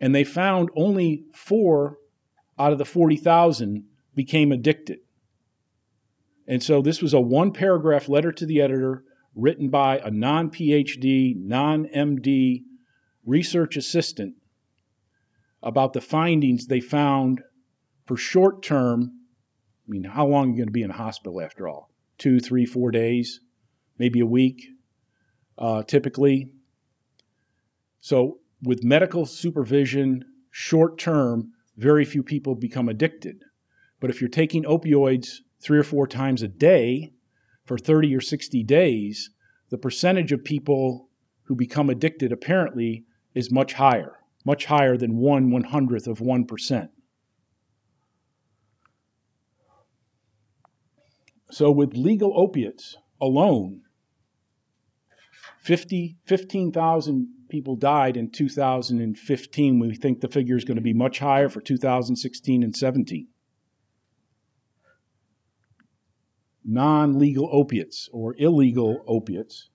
And 0.00 0.14
they 0.14 0.24
found 0.24 0.70
only 0.76 1.24
four 1.32 1.98
out 2.58 2.72
of 2.72 2.78
the 2.78 2.84
40,000 2.84 3.84
became 4.14 4.52
addicted. 4.52 4.98
And 6.46 6.62
so 6.62 6.82
this 6.82 7.00
was 7.00 7.14
a 7.14 7.20
one 7.20 7.52
paragraph 7.52 8.08
letter 8.08 8.32
to 8.32 8.44
the 8.44 8.60
editor 8.60 9.04
written 9.34 9.68
by 9.68 9.98
a 9.98 10.10
non 10.10 10.50
PhD, 10.50 11.34
non 11.36 11.86
MD 11.86 12.64
research 13.24 13.76
assistant 13.76 14.34
about 15.62 15.92
the 15.92 16.00
findings 16.00 16.66
they 16.66 16.80
found 16.80 17.42
for 18.04 18.16
short 18.16 18.62
term. 18.62 19.12
I 19.86 19.90
mean, 19.90 20.04
how 20.04 20.26
long 20.26 20.46
are 20.46 20.50
you 20.50 20.56
going 20.56 20.68
to 20.68 20.72
be 20.72 20.82
in 20.82 20.90
a 20.90 20.96
hospital 20.96 21.40
after 21.40 21.68
all? 21.68 21.90
Two, 22.18 22.40
three, 22.40 22.66
four 22.66 22.90
days, 22.90 23.40
maybe 23.98 24.20
a 24.20 24.26
week, 24.26 24.62
uh, 25.58 25.82
typically. 25.82 26.52
So, 28.00 28.38
with 28.62 28.84
medical 28.84 29.26
supervision, 29.26 30.24
short 30.50 30.98
term, 30.98 31.52
very 31.76 32.04
few 32.04 32.22
people 32.22 32.54
become 32.54 32.88
addicted. 32.88 33.42
But 34.00 34.10
if 34.10 34.20
you're 34.20 34.28
taking 34.28 34.64
opioids 34.64 35.38
three 35.60 35.78
or 35.78 35.84
four 35.84 36.06
times 36.06 36.42
a 36.42 36.48
day 36.48 37.12
for 37.64 37.78
30 37.78 38.14
or 38.14 38.20
60 38.20 38.62
days, 38.64 39.30
the 39.70 39.78
percentage 39.78 40.32
of 40.32 40.44
people 40.44 41.08
who 41.44 41.54
become 41.54 41.90
addicted 41.90 42.32
apparently 42.32 43.04
is 43.34 43.50
much 43.50 43.74
higher, 43.74 44.16
much 44.44 44.66
higher 44.66 44.96
than 44.96 45.16
one 45.16 45.50
one 45.50 45.64
hundredth 45.64 46.06
of 46.06 46.18
1%. 46.18 46.88
So, 51.50 51.70
with 51.70 51.94
legal 51.94 52.32
opiates 52.38 52.96
alone, 53.20 53.82
50, 55.60 56.16
15,000 56.24 57.28
people 57.48 57.76
died 57.76 58.16
in 58.16 58.30
2015. 58.30 59.78
We 59.78 59.94
think 59.94 60.20
the 60.20 60.28
figure 60.28 60.56
is 60.56 60.64
going 60.64 60.76
to 60.76 60.82
be 60.82 60.94
much 60.94 61.18
higher 61.18 61.48
for 61.48 61.60
2016 61.60 62.62
and 62.62 62.74
17. 62.74 63.28
Non 66.64 67.18
legal 67.18 67.48
opiates 67.52 68.08
or 68.12 68.34
illegal 68.38 69.02
opiates. 69.08 69.69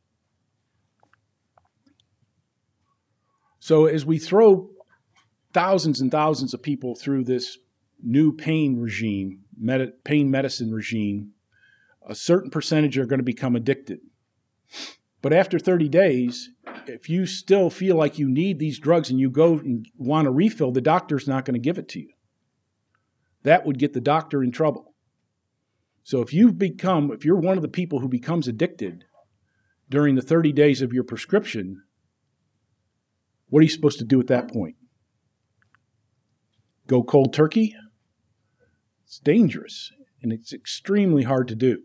So, 3.65 3.87
as 3.87 4.05
we 4.05 4.19
throw 4.19 4.69
thousands 5.51 5.99
and 5.99 6.11
thousands 6.11 6.53
of 6.53 6.61
people 6.61 6.93
through 6.93 7.23
this 7.23 7.57
new 7.99 8.31
pain 8.31 8.79
regime, 8.79 9.39
med- 9.57 10.03
pain 10.03 10.29
medicine 10.29 10.71
regime, 10.71 11.31
a 12.07 12.13
certain 12.13 12.51
percentage 12.51 12.95
are 12.99 13.07
going 13.07 13.17
to 13.17 13.23
become 13.23 13.55
addicted. 13.55 14.01
But 15.23 15.33
after 15.33 15.57
30 15.57 15.89
days, 15.89 16.51
if 16.85 17.09
you 17.09 17.25
still 17.25 17.71
feel 17.71 17.95
like 17.95 18.19
you 18.19 18.29
need 18.29 18.59
these 18.59 18.77
drugs 18.77 19.09
and 19.09 19.19
you 19.19 19.31
go 19.31 19.53
and 19.53 19.87
want 19.97 20.27
a 20.27 20.31
refill, 20.31 20.71
the 20.71 20.79
doctor's 20.79 21.27
not 21.27 21.43
going 21.43 21.55
to 21.55 21.59
give 21.59 21.79
it 21.79 21.89
to 21.89 22.01
you. 22.01 22.09
That 23.41 23.65
would 23.65 23.79
get 23.79 23.93
the 23.93 23.99
doctor 23.99 24.43
in 24.43 24.51
trouble. 24.51 24.93
So 26.03 26.21
if 26.21 26.31
you've 26.31 26.59
become, 26.59 27.11
if 27.11 27.25
you're 27.25 27.35
one 27.35 27.57
of 27.57 27.63
the 27.63 27.67
people 27.67 28.01
who 28.01 28.09
becomes 28.09 28.47
addicted 28.47 29.05
during 29.89 30.13
the 30.13 30.21
30 30.21 30.51
days 30.51 30.83
of 30.83 30.93
your 30.93 31.03
prescription, 31.03 31.81
what 33.55 33.61
are 33.61 33.63
you 33.63 33.69
supposed 33.69 33.99
to 33.99 34.05
do 34.05 34.19
at 34.19 34.27
that 34.27 34.51
point? 34.51 34.75
Go 36.87 37.01
cold 37.01 37.33
turkey? 37.33 37.73
It's 39.05 39.17
dangerous 39.19 39.91
and 40.21 40.33
it's 40.33 40.51
extremely 40.51 41.23
hard 41.23 41.47
to 41.47 41.55
do 41.55 41.79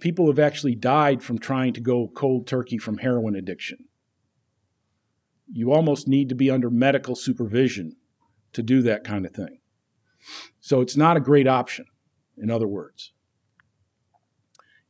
people 0.00 0.26
have 0.26 0.38
actually 0.38 0.74
died 0.74 1.22
from 1.22 1.38
trying 1.38 1.72
to 1.74 1.80
go 1.80 2.08
cold 2.08 2.46
turkey 2.46 2.78
from 2.78 2.98
heroin 2.98 3.36
addiction. 3.36 3.78
You 5.52 5.72
almost 5.72 6.08
need 6.08 6.28
to 6.30 6.34
be 6.34 6.50
under 6.50 6.70
medical 6.70 7.14
supervision 7.14 7.96
to 8.52 8.62
do 8.62 8.82
that 8.82 9.04
kind 9.04 9.26
of 9.26 9.32
thing. 9.32 9.58
So 10.60 10.80
it's 10.80 10.96
not 10.96 11.16
a 11.16 11.20
great 11.20 11.46
option, 11.46 11.86
in 12.36 12.50
other 12.50 12.66
words. 12.66 13.12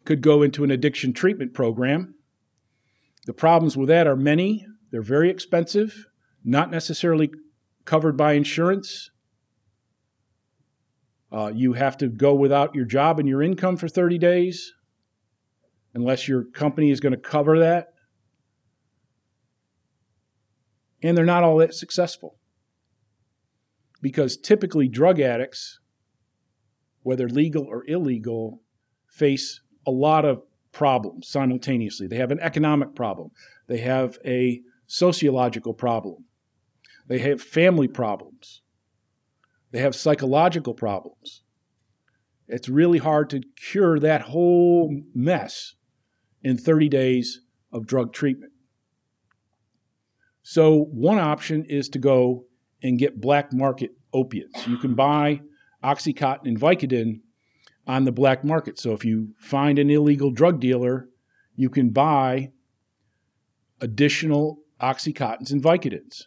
Could 0.05 0.23
go 0.23 0.43
into 0.43 0.65
an 0.65 0.71
addiction 0.71 1.13
treatment 1.13 1.55
program. 1.55 2.15
The 3.27 3.35
problems 3.35 3.77
with 3.77 3.89
that 3.89 4.07
are 4.07 4.17
many, 4.17 4.67
they're 4.91 5.03
very 5.03 5.31
expensive, 5.31 6.07
not 6.45 6.71
necessarily 6.71 7.31
covered 7.85 8.17
by 8.17 8.33
insurance. 8.33 9.11
Uh, 11.33 11.53
you 11.55 11.75
have 11.75 11.97
to 11.99 12.09
go 12.09 12.35
without 12.35 12.75
your 12.75 12.85
job 12.85 13.21
and 13.21 13.29
your 13.29 13.43
income 13.43 13.77
for 13.77 13.89
30 13.89 14.19
days 14.19 14.73
unless 15.95 16.29
your 16.29 16.45
company 16.45 16.91
is 16.91 17.01
going 17.01 17.13
to 17.13 17.19
cover 17.19 17.59
that. 17.59 17.89
And 21.03 21.17
they're 21.17 21.25
not 21.25 21.45
all 21.45 21.57
that 21.59 21.75
successful. 21.75 22.37
Because 24.03 24.37
typically, 24.37 24.89
drug 24.89 25.21
addicts, 25.21 25.79
whether 27.03 27.29
legal 27.29 27.65
or 27.65 27.85
illegal, 27.87 28.63
face 29.09 29.61
a 29.87 29.91
lot 29.91 30.25
of 30.25 30.43
problems 30.73 31.29
simultaneously. 31.29 32.07
They 32.07 32.17
have 32.17 32.31
an 32.31 32.41
economic 32.41 32.95
problem, 32.95 33.31
they 33.67 33.79
have 33.79 34.19
a 34.25 34.63
sociological 34.91 35.73
problem, 35.73 36.25
They 37.07 37.21
have 37.21 37.41
family 37.41 37.87
problems. 37.87 38.63
They 39.71 39.79
have 39.79 39.95
psychological 39.95 40.75
problems. 40.75 41.43
It's 42.49 42.69
really 42.69 42.99
hard 42.99 43.31
to 43.31 43.43
cure 43.57 44.01
that 44.01 44.23
whole 44.23 45.03
mess 45.15 45.75
in 46.43 46.57
30 46.59 46.89
days 46.89 47.41
of 47.73 47.87
drug 47.87 48.13
treatment. 48.13 48.53
So, 50.43 50.87
one 50.91 51.19
option 51.19 51.65
is 51.67 51.89
to 51.91 52.01
go 52.01 52.47
and 52.83 52.99
get 52.99 53.21
black 53.21 53.53
market 53.53 53.93
opiates. 54.13 54.67
You 54.67 54.77
can 54.77 54.95
buy 54.95 55.41
Oxycontin 55.85 56.47
and 56.47 56.61
Vicodin 56.61 57.21
on 57.87 58.05
the 58.05 58.13
black 58.13 58.45
market. 58.45 58.79
So, 58.79 58.93
if 58.93 59.05
you 59.05 59.35
find 59.39 59.79
an 59.79 59.89
illegal 59.89 60.33
drug 60.33 60.59
dealer, 60.59 61.09
you 61.55 61.71
can 61.71 61.91
buy 61.91 62.51
additional 63.81 64.61
Oxycontins 64.81 65.53
and 65.53 65.63
Vicodins. 65.63 66.25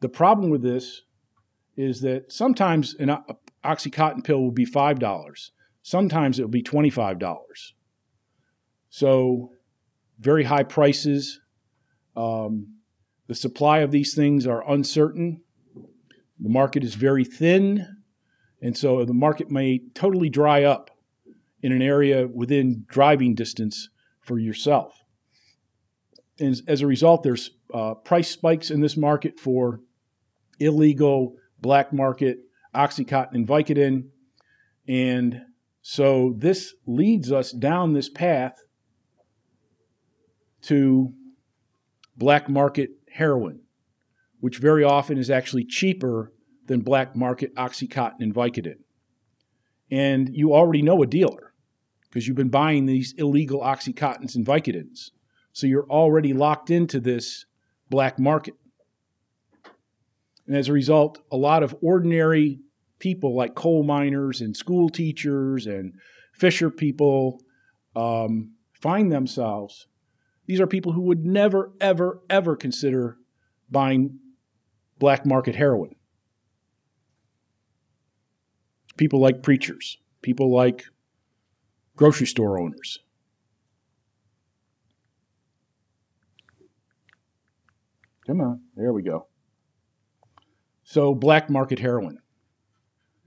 The 0.00 0.08
problem 0.08 0.50
with 0.50 0.62
this 0.62 1.02
is 1.76 2.00
that 2.00 2.32
sometimes 2.32 2.94
an 2.94 3.16
Oxycontin 3.64 4.24
pill 4.24 4.40
will 4.40 4.50
be 4.50 4.66
$5, 4.66 5.50
sometimes 5.82 6.38
it 6.38 6.42
will 6.42 6.48
be 6.48 6.62
$25. 6.62 7.46
So, 8.88 9.50
very 10.18 10.44
high 10.44 10.62
prices. 10.62 11.40
Um, 12.16 12.76
the 13.26 13.34
supply 13.34 13.78
of 13.78 13.90
these 13.90 14.14
things 14.14 14.46
are 14.46 14.68
uncertain. 14.70 15.42
The 16.40 16.48
market 16.48 16.84
is 16.84 16.94
very 16.94 17.24
thin, 17.24 17.86
and 18.62 18.76
so 18.76 19.04
the 19.04 19.14
market 19.14 19.50
may 19.50 19.80
totally 19.94 20.30
dry 20.30 20.64
up 20.64 20.90
in 21.62 21.72
an 21.72 21.82
area 21.82 22.26
within 22.26 22.84
driving 22.88 23.34
distance 23.34 23.88
for 24.20 24.38
yourself. 24.38 25.02
And 26.38 26.60
as 26.68 26.82
a 26.82 26.86
result, 26.86 27.22
there's 27.22 27.50
uh, 27.72 27.94
price 27.94 28.30
spikes 28.30 28.70
in 28.70 28.80
this 28.80 28.96
market 28.96 29.38
for 29.38 29.80
illegal 30.58 31.34
black 31.60 31.92
market 31.92 32.38
Oxycontin 32.74 33.34
and 33.34 33.46
Vicodin. 33.46 34.08
And 34.86 35.42
so 35.82 36.34
this 36.36 36.74
leads 36.86 37.32
us 37.32 37.52
down 37.52 37.92
this 37.92 38.08
path 38.08 38.56
to 40.62 41.12
black 42.16 42.48
market 42.48 42.90
heroin, 43.10 43.60
which 44.40 44.58
very 44.58 44.84
often 44.84 45.16
is 45.16 45.30
actually 45.30 45.64
cheaper 45.64 46.32
than 46.66 46.80
black 46.80 47.16
market 47.16 47.54
Oxycontin 47.54 48.20
and 48.20 48.34
Vicodin. 48.34 48.78
And 49.90 50.34
you 50.34 50.52
already 50.52 50.82
know 50.82 51.02
a 51.02 51.06
dealer 51.06 51.54
because 52.08 52.26
you've 52.26 52.36
been 52.36 52.48
buying 52.48 52.86
these 52.86 53.14
illegal 53.18 53.60
Oxycontins 53.60 54.34
and 54.34 54.44
Vicodins. 54.44 55.10
So 55.56 55.66
you're 55.66 55.88
already 55.88 56.34
locked 56.34 56.68
into 56.68 57.00
this 57.00 57.46
black 57.88 58.18
market. 58.18 58.52
And 60.46 60.54
as 60.54 60.68
a 60.68 60.74
result, 60.74 61.22
a 61.32 61.38
lot 61.38 61.62
of 61.62 61.74
ordinary 61.80 62.60
people 62.98 63.34
like 63.34 63.54
coal 63.54 63.82
miners 63.82 64.42
and 64.42 64.54
school 64.54 64.90
teachers 64.90 65.66
and 65.66 65.94
fisher 66.34 66.68
people 66.68 67.40
um, 67.94 68.52
find 68.74 69.10
themselves. 69.10 69.86
These 70.44 70.60
are 70.60 70.66
people 70.66 70.92
who 70.92 71.00
would 71.04 71.24
never, 71.24 71.72
ever, 71.80 72.20
ever 72.28 72.54
consider 72.54 73.16
buying 73.70 74.18
black 74.98 75.24
market 75.24 75.54
heroin. 75.54 75.94
People 78.98 79.20
like 79.20 79.42
preachers, 79.42 79.96
people 80.20 80.54
like 80.54 80.84
grocery 81.96 82.26
store 82.26 82.60
owners. 82.60 82.98
Come 88.26 88.40
on, 88.40 88.60
there 88.74 88.92
we 88.92 89.02
go. 89.02 89.28
So, 90.82 91.14
black 91.14 91.50
market 91.50 91.78
heroin. 91.78 92.18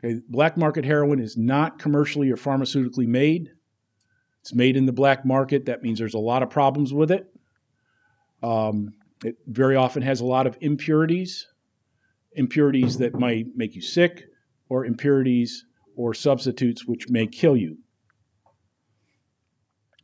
Okay, 0.04 0.20
black 0.30 0.58
market 0.58 0.86
heroin 0.86 1.20
is 1.20 1.38
not 1.38 1.80
commercially 1.80 2.30
or 2.30 2.38
pharmaceutically 2.38 3.08
made. 3.08 3.50
It's 4.42 4.54
made 4.54 4.78
in 4.78 4.86
the 4.86 4.94
black 4.94 5.26
market. 5.26 5.66
That 5.66 5.84
means 5.84 6.00
there's 6.00 6.14
a 6.14 6.20
lot 6.20 6.44
of 6.44 6.50
problems 6.50 6.94
with 6.94 7.12
it. 7.12 7.28
Um, 8.42 8.94
it 9.24 9.36
very 9.46 9.76
often 9.76 10.02
has 10.02 10.22
a 10.22 10.26
lot 10.26 10.48
of 10.48 10.58
impurities, 10.62 11.46
impurities 12.34 12.98
that 13.00 13.20
might 13.20 13.48
make 13.56 13.76
you 13.76 13.82
sick, 13.82 14.24
or 14.70 14.86
impurities 14.86 15.66
or 15.96 16.14
substitutes 16.14 16.86
which 16.86 17.10
may 17.10 17.28
kill 17.28 17.58
you. 17.58 17.78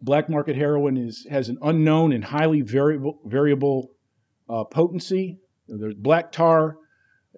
Black 0.01 0.29
market 0.29 0.57
heroin 0.57 0.97
is, 0.97 1.25
has 1.29 1.47
an 1.47 1.57
unknown 1.61 2.11
and 2.11 2.25
highly 2.25 2.61
variable, 2.61 3.19
variable 3.25 3.94
uh, 4.49 4.63
potency. 4.63 5.39
There's 5.67 5.95
black 5.95 6.31
tar 6.31 6.77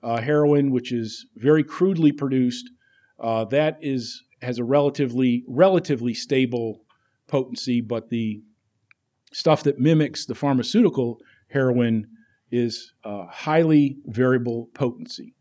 uh, 0.04 0.22
heroin, 0.22 0.72
which 0.72 0.92
is 0.92 1.26
very 1.36 1.64
crudely 1.64 2.12
produced. 2.12 2.70
Uh, 3.20 3.46
that 3.46 3.78
is 3.82 4.24
has 4.42 4.60
a 4.60 4.64
relatively 4.64 5.44
relatively 5.48 6.14
stable 6.14 6.82
potency, 7.28 7.82
but 7.82 8.10
the 8.10 8.42
stuff 9.34 9.64
that 9.64 9.80
mimics 9.80 10.26
the 10.26 10.36
pharmaceutical 10.36 11.20
heroin 11.50 12.08
is 12.52 12.94
uh, 13.04 13.26
highly 13.30 13.98
variable 14.06 14.70
potency. 14.74 15.36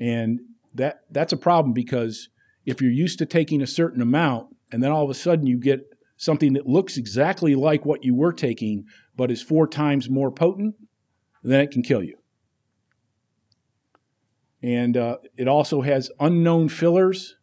And 0.00 0.40
that, 0.74 1.00
that's 1.10 1.32
a 1.32 1.36
problem 1.36 1.72
because 1.72 2.28
if 2.66 2.80
you're 2.80 2.90
used 2.90 3.18
to 3.18 3.26
taking 3.26 3.62
a 3.62 3.66
certain 3.66 4.02
amount 4.02 4.48
and 4.70 4.82
then 4.82 4.90
all 4.90 5.04
of 5.04 5.10
a 5.10 5.14
sudden 5.14 5.46
you 5.46 5.58
get 5.58 5.80
something 6.16 6.52
that 6.52 6.66
looks 6.66 6.96
exactly 6.96 7.54
like 7.54 7.84
what 7.84 8.04
you 8.04 8.14
were 8.14 8.32
taking 8.32 8.84
but 9.18 9.32
is 9.32 9.42
four 9.42 9.66
times 9.66 10.08
more 10.08 10.30
potent, 10.30 10.76
then 11.42 11.60
it 11.60 11.72
can 11.72 11.82
kill 11.82 12.02
you. 12.02 12.16
And 14.62 14.96
uh, 14.96 15.18
it 15.36 15.48
also 15.48 15.82
has 15.82 16.10
unknown 16.20 16.68
fillers, 16.68 17.36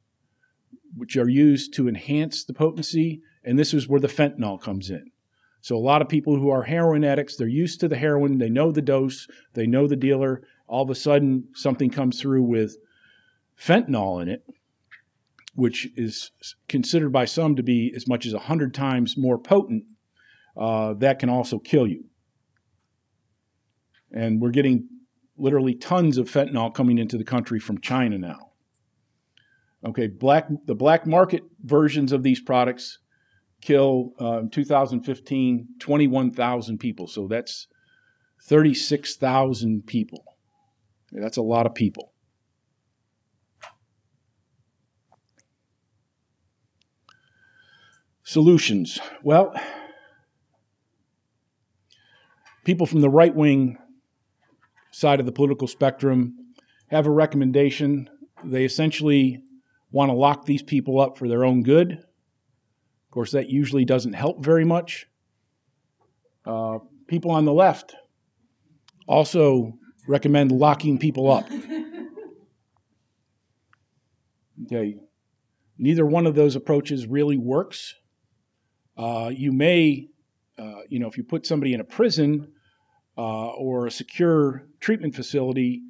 which 0.96 1.18
are 1.18 1.30
used 1.30 1.74
to 1.76 1.90
enhance 1.90 2.46
the 2.46 2.54
potency. 2.54 3.22
And 3.44 3.60
this 3.60 3.74
is 3.74 3.88
where 3.90 4.00
the 4.00 4.08
fentanyl 4.08 4.60
comes 4.60 4.90
in. 4.90 5.12
So 5.60 5.76
a 5.76 5.78
lot 5.78 6.02
of 6.02 6.08
people 6.08 6.38
who 6.38 6.50
are 6.50 6.64
heroin 6.64 7.04
addicts, 7.04 7.36
they're 7.36 7.48
used 7.48 7.82
to 7.82 7.90
the 7.90 7.98
heroin, 7.98 8.38
they 8.38 8.50
know 8.50 8.72
the 8.72 8.82
dose, 8.82 9.28
they 9.54 9.68
know 9.68 9.86
the 9.86 9.96
dealer. 9.96 10.44
All 10.68 10.84
of 10.84 10.90
a 10.90 10.96
sudden, 10.96 11.50
something 11.54 11.90
comes 11.90 12.22
through 12.22 12.44
with 12.44 12.78
fentanyl 13.60 14.22
in 14.22 14.30
it, 14.30 14.46
which 15.56 15.90
is 15.98 16.32
considered 16.70 17.12
by 17.12 17.26
some 17.26 17.56
to 17.58 17.64
be 17.64 17.92
as 17.96 18.08
much 18.08 18.26
as 18.26 18.34
100 18.34 18.74
times 18.74 19.18
more 19.18 19.38
potent. 19.38 19.84
Uh, 20.58 20.94
that 20.96 21.20
can 21.20 21.30
also 21.30 21.60
kill 21.60 21.88
you. 21.88 22.06
And 24.12 24.42
we're 24.42 24.52
getting 24.52 24.88
literally 25.38 25.76
tons 25.76 26.18
of 26.18 26.30
fentanyl 26.30 26.74
coming 26.74 26.98
into 26.98 27.18
the 27.18 27.24
country 27.24 27.60
from 27.60 27.80
China 27.82 28.18
now. 28.18 28.52
Okay, 29.86 30.08
black 30.08 30.48
the 30.66 30.76
black 30.76 31.06
market 31.06 31.44
versions 31.64 32.12
of 32.12 32.24
these 32.24 32.42
products 32.42 33.00
kill 33.62 34.14
uh, 34.20 34.40
in 34.40 34.50
2015 34.50 35.68
21,000 35.80 36.78
people. 36.78 37.08
So 37.08 37.28
that's 37.28 37.68
36,000 38.44 39.86
people. 39.86 40.24
That's 41.12 41.38
a 41.38 41.42
lot 41.42 41.66
of 41.66 41.76
people. 41.76 42.14
Solutions. 48.24 49.00
Well, 49.24 49.54
people 52.66 52.86
from 52.86 53.00
the 53.00 53.10
right 53.10 53.34
wing 53.34 53.78
side 54.92 55.20
of 55.20 55.26
the 55.26 55.32
political 55.32 55.68
spectrum 55.68 56.36
have 56.88 57.06
a 57.06 57.12
recommendation. 57.12 58.10
They 58.44 58.66
essentially 58.66 59.42
want 59.92 60.10
to 60.10 60.14
lock 60.14 60.46
these 60.46 60.64
people 60.64 61.00
up 61.00 61.18
for 61.18 61.30
their 61.30 61.46
own 61.46 61.64
good 61.64 61.94
Of 61.94 63.12
course, 63.12 63.32
that 63.32 63.50
usually 63.50 63.86
doesn't 63.86 64.14
help 64.14 64.44
very 64.44 64.66
much. 64.66 65.08
Uh, 66.46 66.80
people 67.08 67.32
on 67.32 67.46
the 67.46 67.54
left 67.54 67.96
also 69.08 69.74
recommend 70.08 70.52
locking 70.52 70.98
people 70.98 71.32
up. 71.32 71.48
Okay, 74.64 74.96
neither 75.78 76.06
one 76.06 76.26
of 76.26 76.34
those 76.34 76.56
approaches 76.56 77.06
really 77.06 77.38
works. 77.38 77.94
Uh, 78.98 79.30
you 79.32 79.52
may, 79.52 80.08
uh, 80.58 80.80
you 80.88 80.98
know, 80.98 81.08
if 81.08 81.18
you 81.18 81.24
put 81.26 81.46
somebody 81.46 81.74
in 81.74 81.82
a 81.82 81.84
prison 81.84 82.55
uh, 83.18 83.48
or 83.50 83.88
a 83.88 83.92
secure 83.92 84.68
treatment 84.80 85.16
facility, 85.16 85.82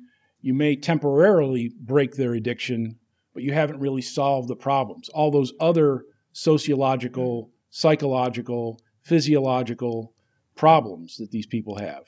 you 0.42 0.54
may 0.54 0.76
temporarily 0.76 1.72
break 1.80 2.16
their 2.16 2.34
addiction, 2.34 2.98
but 3.34 3.44
you 3.44 3.54
haven't 3.54 3.80
really 3.80 4.02
solved 4.02 4.48
the 4.48 4.56
problems. 4.56 5.10
All 5.10 5.32
those 5.32 5.54
other 5.60 6.06
sociological, 6.34 7.52
psychological, 7.70 8.80
physiological 9.04 10.14
problems 10.56 11.18
that 11.18 11.32
these 11.32 11.48
people 11.48 11.78
have, 11.78 12.04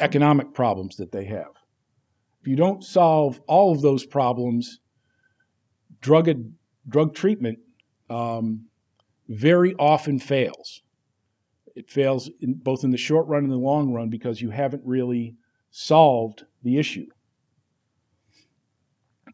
economic 0.00 0.52
problems 0.54 0.96
that 0.96 1.12
they 1.12 1.24
have. 1.26 1.52
If 2.40 2.48
you 2.48 2.56
don't 2.56 2.82
solve 2.82 3.40
all 3.46 3.72
of 3.72 3.82
those 3.82 4.06
problems, 4.06 4.80
drug, 6.00 6.28
drug 6.88 7.14
treatment 7.14 7.58
um, 8.08 8.66
very 9.28 9.74
often 9.74 10.18
fails. 10.18 10.82
It 11.74 11.90
fails 11.90 12.30
in, 12.40 12.54
both 12.54 12.84
in 12.84 12.90
the 12.90 12.96
short 12.96 13.26
run 13.26 13.44
and 13.44 13.52
the 13.52 13.56
long 13.56 13.92
run 13.92 14.08
because 14.08 14.40
you 14.40 14.50
haven't 14.50 14.82
really 14.84 15.36
solved 15.70 16.44
the 16.62 16.78
issue. 16.78 17.06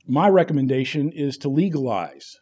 My 0.07 0.29
recommendation 0.29 1.11
is 1.11 1.37
to 1.39 1.49
legalize 1.49 2.39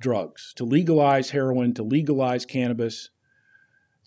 drugs, 0.00 0.52
to 0.56 0.64
legalize 0.64 1.30
heroin, 1.30 1.74
to 1.74 1.82
legalize 1.82 2.44
cannabis, 2.44 3.10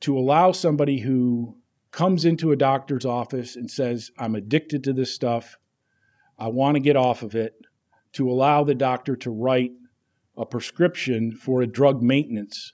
to 0.02 0.18
allow 0.18 0.52
somebody 0.52 1.00
who 1.00 1.58
comes 1.92 2.26
into 2.26 2.52
a 2.52 2.58
doctor's 2.58 3.06
office 3.06 3.56
and 3.56 3.70
says, 3.70 4.12
I'm 4.18 4.36
addicted 4.36 4.84
to 4.86 4.94
this 4.94 5.14
stuff, 5.14 5.58
I 6.40 6.48
want 6.48 6.76
to 6.76 6.82
get 6.82 6.96
off 6.96 7.22
of 7.22 7.36
it, 7.36 7.54
to 8.14 8.30
allow 8.30 8.64
the 8.64 8.76
doctor 8.76 9.16
to 9.18 9.30
write 9.30 9.72
a 10.38 10.46
prescription 10.46 11.32
for 11.32 11.62
a 11.62 11.68
drug 11.68 12.02
maintenance 12.02 12.74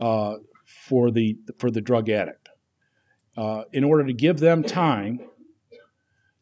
uh, 0.00 0.36
for 0.68 1.10
the 1.10 1.38
for 1.58 1.70
the 1.70 1.80
drug 1.80 2.10
addict, 2.10 2.50
uh, 3.36 3.62
in 3.72 3.84
order 3.84 4.04
to 4.04 4.12
give 4.12 4.38
them 4.38 4.62
time 4.62 5.18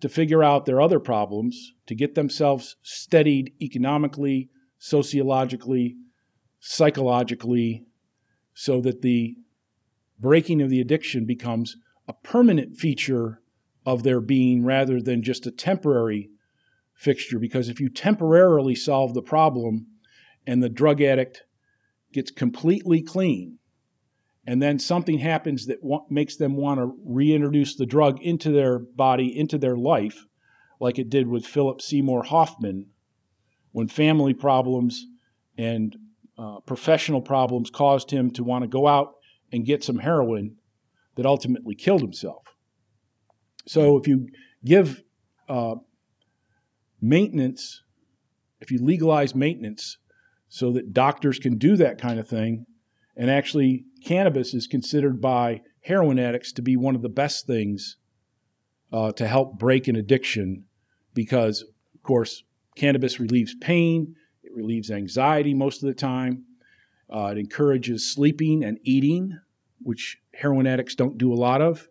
to 0.00 0.08
figure 0.08 0.42
out 0.42 0.66
their 0.66 0.80
other 0.80 1.00
problems, 1.00 1.72
to 1.86 1.94
get 1.94 2.14
themselves 2.14 2.76
steadied 2.82 3.52
economically, 3.62 4.50
sociologically, 4.78 5.96
psychologically, 6.60 7.84
so 8.52 8.80
that 8.80 9.02
the 9.02 9.36
breaking 10.18 10.60
of 10.60 10.70
the 10.70 10.80
addiction 10.80 11.24
becomes 11.24 11.76
a 12.08 12.12
permanent 12.12 12.76
feature 12.76 13.40
of 13.84 14.02
their 14.02 14.20
being 14.20 14.64
rather 14.64 15.00
than 15.00 15.22
just 15.22 15.46
a 15.46 15.50
temporary 15.50 16.30
fixture. 16.94 17.38
Because 17.38 17.68
if 17.68 17.80
you 17.80 17.88
temporarily 17.88 18.74
solve 18.74 19.14
the 19.14 19.22
problem 19.22 19.86
and 20.46 20.62
the 20.62 20.68
drug 20.68 21.00
addict 21.00 21.44
gets 22.12 22.30
completely 22.30 23.02
clean, 23.02 23.58
and 24.46 24.62
then 24.62 24.78
something 24.78 25.18
happens 25.18 25.66
that 25.66 25.82
wa- 25.82 26.04
makes 26.08 26.36
them 26.36 26.56
want 26.56 26.78
to 26.78 26.94
reintroduce 27.04 27.74
the 27.74 27.86
drug 27.86 28.22
into 28.22 28.52
their 28.52 28.78
body, 28.78 29.36
into 29.36 29.58
their 29.58 29.76
life, 29.76 30.24
like 30.80 30.98
it 30.98 31.10
did 31.10 31.26
with 31.26 31.44
Philip 31.44 31.80
Seymour 31.82 32.24
Hoffman, 32.24 32.86
when 33.72 33.88
family 33.88 34.34
problems 34.34 35.04
and 35.58 35.96
uh, 36.38 36.60
professional 36.60 37.20
problems 37.20 37.70
caused 37.70 38.10
him 38.10 38.30
to 38.30 38.44
want 38.44 38.62
to 38.62 38.68
go 38.68 38.86
out 38.86 39.14
and 39.52 39.66
get 39.66 39.82
some 39.82 39.98
heroin 39.98 40.56
that 41.16 41.26
ultimately 41.26 41.74
killed 41.74 42.02
himself. 42.02 42.56
So 43.66 43.96
if 43.96 44.06
you 44.06 44.28
give 44.64 45.02
uh, 45.48 45.76
maintenance, 47.00 47.82
if 48.60 48.70
you 48.70 48.78
legalize 48.78 49.34
maintenance 49.34 49.98
so 50.48 50.72
that 50.72 50.92
doctors 50.92 51.38
can 51.38 51.58
do 51.58 51.76
that 51.76 52.00
kind 52.00 52.20
of 52.20 52.28
thing, 52.28 52.66
and 53.16 53.30
actually, 53.30 53.84
cannabis 54.06 54.54
is 54.54 54.68
considered 54.68 55.20
by 55.20 55.60
heroin 55.82 56.18
addicts 56.18 56.52
to 56.52 56.62
be 56.62 56.76
one 56.76 56.94
of 56.94 57.02
the 57.02 57.08
best 57.08 57.44
things 57.46 57.96
uh, 58.92 59.10
to 59.10 59.26
help 59.26 59.58
break 59.58 59.88
an 59.88 59.96
addiction 59.96 60.64
because, 61.12 61.62
of 61.62 62.02
course, 62.04 62.44
cannabis 62.76 63.18
relieves 63.18 63.56
pain, 63.60 64.14
it 64.44 64.52
relieves 64.54 64.92
anxiety 64.92 65.54
most 65.54 65.82
of 65.82 65.88
the 65.88 65.94
time, 65.94 66.44
uh, 67.12 67.32
it 67.32 67.38
encourages 67.38 68.08
sleeping 68.08 68.62
and 68.62 68.78
eating, 68.84 69.40
which 69.82 70.18
heroin 70.34 70.68
addicts 70.68 70.94
don't 70.94 71.18
do 71.18 71.32
a 71.32 71.34
lot 71.34 71.60
of, 71.60 71.88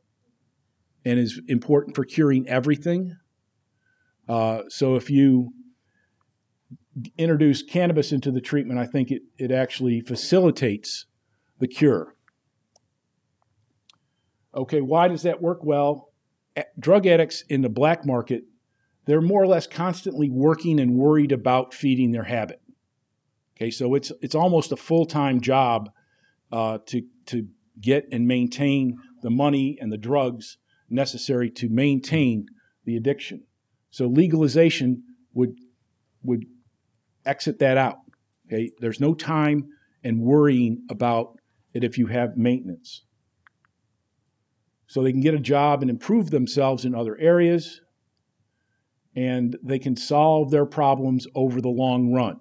and 1.04 1.20
is 1.20 1.42
important 1.50 1.98
for 1.98 2.06
curing 2.06 2.48
everything. 2.48 3.18
Uh, 4.30 4.62
so 4.70 4.96
if 4.96 5.10
you 5.10 5.52
introduce 7.18 7.62
cannabis 7.62 8.14
into 8.14 8.32
the 8.32 8.42
treatment, 8.42 8.80
I 8.80 8.86
think 8.86 9.12
it, 9.12 9.24
it 9.38 9.52
actually 9.52 10.00
facilitates 10.00 11.08
the 11.60 11.68
cure. 11.68 12.16
Okay, 14.54 14.82
why 14.82 15.08
does 15.08 15.24
that 15.24 15.42
work? 15.42 15.64
Well, 15.64 16.12
drug 16.80 17.06
addicts 17.06 17.44
in 17.50 17.62
the 17.62 17.70
black 17.70 18.06
market, 18.06 18.44
they're 19.06 19.22
more 19.22 19.44
or 19.44 19.48
less 19.48 19.68
constantly 19.68 20.30
working 20.30 20.80
and 20.80 20.96
worried 20.96 21.32
about 21.32 21.74
feeding 21.74 22.12
their 22.12 22.24
habit. 22.24 22.62
Okay, 23.56 23.72
so 23.72 23.96
it's 23.96 24.12
it's 24.22 24.36
almost 24.36 24.72
a 24.72 24.78
full 24.78 25.06
time 25.06 25.42
job 25.42 25.90
uh, 26.52 26.80
to 26.88 27.04
to 27.28 27.48
get 27.80 28.08
and 28.12 28.28
maintain 28.28 28.98
the 29.22 29.30
money 29.30 29.78
and 29.80 29.92
the 29.92 29.98
drugs 29.98 30.58
necessary 30.90 31.50
to 31.50 31.70
maintain 31.70 32.48
the 32.86 32.96
addiction. 32.96 33.44
So 33.92 34.08
legalization 34.08 35.04
would 35.34 35.56
would 36.24 36.46
exit 37.26 37.60
that 37.60 37.78
out. 37.78 38.00
Okay, 38.48 38.72
there's 38.80 39.00
no 39.00 39.14
time 39.14 39.70
and 40.04 40.22
worrying 40.22 40.86
about 40.90 41.40
it 41.76 41.84
if 41.84 41.98
you 41.98 42.08
have 42.08 42.38
maintenance. 42.38 43.04
So 44.88 45.04
they 45.04 45.12
can 45.12 45.22
get 45.22 45.34
a 45.34 45.40
job 45.40 45.82
and 45.82 45.92
improve 45.92 46.32
themselves 46.32 46.86
in 46.86 46.96
other 46.96 47.18
areas, 47.20 47.82
and 49.14 49.58
they 49.62 49.78
can 49.78 49.98
solve 49.98 50.52
their 50.52 50.66
problems 50.66 51.28
over 51.36 51.60
the 51.60 51.70
long 51.70 52.14
run. 52.14 52.40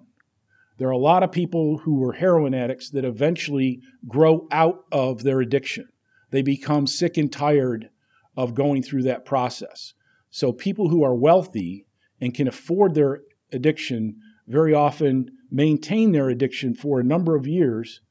There 0.77 0.87
are 0.87 0.91
a 0.91 0.97
lot 0.97 1.21
of 1.21 1.31
people 1.31 1.79
who 1.79 1.95
were 1.99 2.13
heroin 2.13 2.53
addicts 2.53 2.89
that 2.91 3.03
eventually 3.03 3.81
grow 4.07 4.47
out 4.51 4.85
of 4.91 5.23
their 5.23 5.41
addiction. 5.41 5.89
They 6.31 6.41
become 6.41 6.87
sick 6.87 7.17
and 7.17 7.31
tired 7.31 7.89
of 8.37 8.55
going 8.55 8.83
through 8.83 9.03
that 9.03 9.25
process. 9.25 9.93
So, 10.29 10.51
people 10.51 10.89
who 10.89 11.03
are 11.03 11.15
wealthy 11.15 11.85
and 12.21 12.33
can 12.33 12.47
afford 12.47 12.93
their 12.93 13.21
addiction 13.51 14.17
very 14.47 14.73
often 14.73 15.29
maintain 15.51 16.11
their 16.11 16.29
addiction 16.29 16.73
for 16.73 16.99
a 16.99 17.05
number 17.05 17.35
of 17.35 17.47
years 17.47 18.01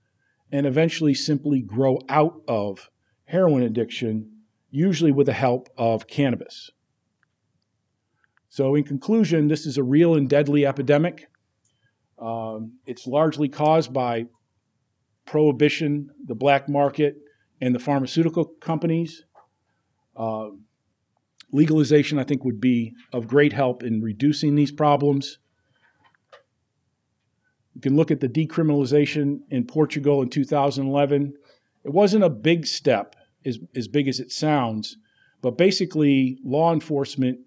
and 0.53 0.67
eventually 0.67 1.15
simply 1.15 1.61
grow 1.61 1.99
out 2.09 2.43
of 2.47 2.91
heroin 3.25 3.63
addiction, 3.63 4.31
usually 4.71 5.13
with 5.13 5.27
the 5.27 5.33
help 5.33 5.69
of 5.77 6.07
cannabis. 6.07 6.71
So, 8.49 8.75
in 8.75 8.85
conclusion, 8.85 9.49
this 9.49 9.67
is 9.67 9.79
a 9.79 9.83
real 9.83 10.15
and 10.15 10.29
deadly 10.29 10.65
epidemic. 10.65 11.29
Um, 12.19 12.79
it's 12.87 13.07
largely 13.07 13.49
caused 13.49 13.93
by 13.93 14.27
prohibition, 15.27 16.11
the 16.25 16.35
black 16.35 16.69
market, 16.69 17.17
and 17.61 17.75
the 17.75 17.81
pharmaceutical 17.81 18.45
companies. 18.61 19.25
Uh, 20.17 20.51
legalization, 21.51 22.19
I 22.19 22.25
think, 22.25 22.45
would 22.45 22.61
be 22.61 22.95
of 23.13 23.27
great 23.27 23.53
help 23.53 23.83
in 23.83 24.03
reducing 24.03 24.55
these 24.55 24.71
problems. 24.71 25.39
You 27.75 27.81
can 27.81 27.97
look 27.97 28.11
at 28.11 28.21
the 28.21 28.29
decriminalization 28.29 29.41
in 29.51 29.67
Portugal 29.67 30.23
in 30.23 30.31
2011. 30.31 31.35
It 31.85 31.93
wasn't 31.93 32.25
a 32.25 32.31
big 32.31 32.67
step, 32.67 33.17
as, 33.45 33.59
as 33.75 33.89
big 33.89 34.09
as 34.09 34.21
it 34.21 34.33
sounds, 34.33 34.97
but 35.43 35.59
basically, 35.59 36.39
law 36.45 36.73
enforcement 36.73 37.41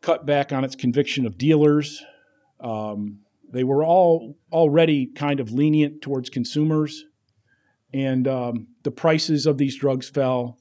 cut 0.00 0.24
back 0.24 0.52
on 0.52 0.64
its 0.64 0.74
conviction 0.74 1.26
of 1.26 1.36
dealers. 1.36 2.02
Um, 2.60 3.18
they 3.52 3.64
were 3.64 3.84
all 3.84 4.38
already 4.50 5.06
kind 5.06 5.40
of 5.40 5.52
lenient 5.52 6.00
towards 6.00 6.30
consumers, 6.30 7.04
and 7.92 8.26
um, 8.26 8.68
the 8.84 8.90
prices 8.90 9.44
of 9.46 9.58
these 9.58 9.76
drugs 9.76 10.08
fell. 10.08 10.58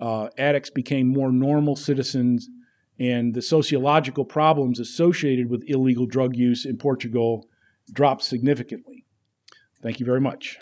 Uh, 0.00 0.28
addicts 0.38 0.70
became 0.70 1.08
more 1.08 1.30
normal 1.30 1.76
citizens 1.76 2.48
and 2.98 3.34
the 3.34 3.42
sociological 3.42 4.24
problems 4.24 4.78
associated 4.78 5.50
with 5.50 5.64
illegal 5.66 6.06
drug 6.06 6.36
use 6.36 6.64
in 6.64 6.76
Portugal 6.76 7.46
dropped 7.92 8.22
significantly. 8.22 9.04
Thank 9.82 10.00
you 10.00 10.06
very 10.06 10.20
much. 10.20 10.58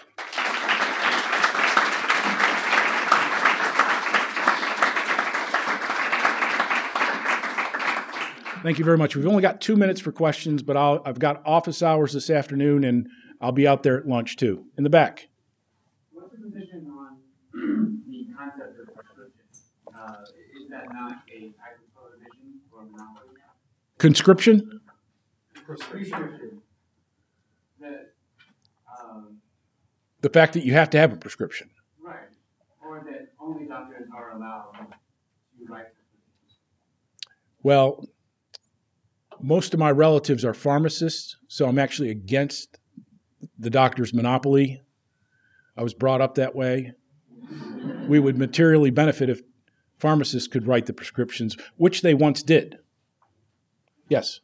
Thank 8.63 8.79
you 8.79 8.85
very 8.85 8.97
much. 8.97 9.17
We've 9.17 9.27
only 9.27 9.43
got 9.43 9.61
two 9.61 9.75
minutes 9.75 10.01
for 10.01 10.13
questions, 10.13 10.63
but 10.63 10.77
i 10.77 10.99
have 11.05 11.19
got 11.19 11.43
office 11.45 11.83
hours 11.83 12.13
this 12.13 12.31
afternoon, 12.31 12.85
and 12.85 13.09
I'll 13.41 13.51
be 13.51 13.67
out 13.67 13.83
there 13.83 13.99
at 13.99 14.07
lunch 14.07 14.37
too. 14.37 14.67
In 14.79 14.85
the 14.85 14.91
back. 14.91 15.27
What's 16.13 16.33
your 16.39 16.49
position 16.49 16.87
on 16.89 17.19
the 18.09 18.27
concept 18.39 18.79
of 18.79 18.95
prescription? 18.95 19.43
Uh, 19.93 20.23
is 20.63 20.71
that 20.71 20.87
not 20.93 21.23
a 21.35 21.53
Conscription? 23.99 24.81
The 30.21 30.31
fact 30.31 30.53
that 30.53 30.65
you 30.65 30.73
have 30.73 30.91
to 30.91 30.99
have 30.99 31.13
a 31.13 31.17
prescription. 31.17 31.71
Right. 32.01 32.17
Or 32.81 33.03
that 33.05 33.33
only 33.41 33.67
doctors 33.67 34.09
are 34.17 34.37
allowed 34.37 34.71
to 34.79 35.73
write. 35.73 35.87
Well, 37.63 38.09
most 39.41 39.75
of 39.75 39.81
my 39.81 39.91
relatives 39.91 40.45
are 40.45 40.55
pharmacists, 40.55 41.37
so 41.49 41.67
I'm 41.67 41.79
actually 41.79 42.11
against 42.11 42.79
the 43.59 43.71
doctor's 43.71 44.15
monopoly. 44.15 44.81
I 45.77 45.83
was 45.83 45.95
brought 45.95 46.21
up 46.21 46.37
that 46.37 46.55
way. 46.55 46.93
we 48.09 48.21
would 48.21 48.39
materially 48.39 48.91
benefit 48.91 49.29
if 49.29 49.43
pharmacists 50.03 50.51
could 50.51 50.67
write 50.67 50.87
the 50.87 50.93
prescriptions, 50.93 51.57
which 51.79 52.03
they 52.03 52.13
once 52.13 52.43
did. 52.43 52.83
Yes? 54.11 54.41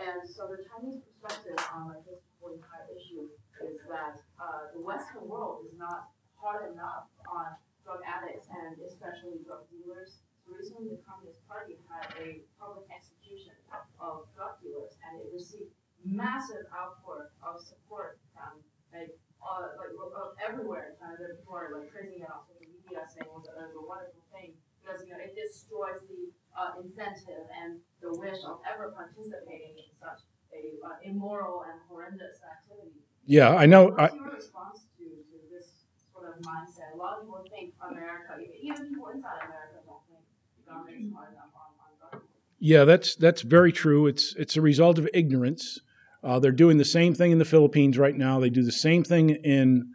And 0.00 0.24
so 0.24 0.48
the 0.48 0.64
Chinese 0.64 1.04
perspective 1.04 1.60
on 1.76 1.92
this 2.08 2.24
whole 2.40 2.56
issue 2.88 3.28
is 3.60 3.76
that 3.84 4.16
uh, 4.40 4.72
the 4.72 4.80
Western 4.80 5.28
world 5.28 5.68
is 5.68 5.76
not 5.76 6.08
hard 6.40 6.72
enough 6.72 7.12
on 7.28 7.52
drug 7.84 8.00
addicts 8.00 8.48
and 8.48 8.80
especially 8.80 9.44
drug 9.44 9.68
dealers. 9.68 10.24
So 10.42 10.56
recently, 10.56 10.88
the 10.88 11.04
Communist 11.04 11.44
Party 11.46 11.76
had 11.86 12.16
a 12.16 12.40
public 12.56 12.88
execution 12.88 13.52
of 14.00 14.24
drug 14.34 14.56
dealers, 14.64 14.96
and 15.04 15.20
it 15.20 15.28
received 15.30 15.68
massive 16.02 16.64
outpour 16.72 17.30
of 17.44 17.60
support 17.60 18.18
from 18.32 18.64
like 18.90 19.14
uh, 19.42 19.74
like 19.78 19.92
uh, 19.98 20.32
everywhere. 20.48 20.94
China, 20.98 21.18
there 21.18 21.34
people 21.34 21.54
are 21.58 21.70
like 21.74 21.90
praising 21.92 22.22
it 22.22 22.30
on 22.30 22.46
social 22.46 22.70
media, 22.70 23.02
saying 23.10 23.26
it 23.26 23.34
was 23.34 23.46
a, 23.50 23.52
it 23.58 23.68
was 23.70 23.76
a 23.78 23.84
wonderful 23.86 24.24
thing 24.32 24.54
because 24.80 25.02
you 25.06 25.12
know 25.14 25.20
it 25.20 25.34
destroys 25.34 26.00
the 26.08 26.30
uh, 26.56 26.78
incentive 26.82 27.46
and 27.50 27.82
the 28.00 28.10
wish 28.18 28.40
of 28.46 28.62
ever 28.66 28.94
participating 28.94 29.74
in 29.78 29.90
such 29.98 30.22
a 30.54 30.78
uh, 30.84 31.02
immoral 31.04 31.64
and 31.68 31.80
horrendous 31.88 32.38
activity. 32.44 33.02
Yeah, 33.26 33.54
I 33.54 33.66
know. 33.66 33.94
I, 33.96 34.10
What's 34.10 34.14
your 34.16 34.34
response 34.34 34.78
to, 34.98 35.04
to 35.04 35.36
this 35.50 35.86
sort 36.12 36.28
of 36.28 36.42
mindset? 36.42 36.94
A 36.94 36.98
lot 36.98 37.18
of 37.18 37.24
people 37.24 37.44
think 37.50 37.74
America, 37.80 38.34
even, 38.60 38.88
people 38.88 39.08
inside 39.14 39.46
America, 39.46 39.78
don't 39.86 40.02
think 40.10 40.22
the 40.58 40.64
government 40.70 40.96
is 41.06 41.12
hard 41.14 41.30
enough 41.32 41.54
on, 41.54 42.18
on 42.18 42.20
Yeah, 42.58 42.84
that's 42.84 43.14
that's 43.16 43.42
very 43.42 43.72
true. 43.72 44.06
It's 44.06 44.34
it's 44.36 44.56
a 44.56 44.60
result 44.60 44.98
of 44.98 45.08
ignorance. 45.14 45.80
Uh, 46.24 46.38
they're 46.38 46.52
doing 46.52 46.78
the 46.78 46.84
same 46.84 47.14
thing 47.14 47.32
in 47.32 47.38
the 47.38 47.44
Philippines 47.44 47.98
right 47.98 48.16
now. 48.16 48.38
They 48.38 48.50
do 48.50 48.62
the 48.62 48.72
same 48.72 49.02
thing 49.02 49.30
in 49.30 49.90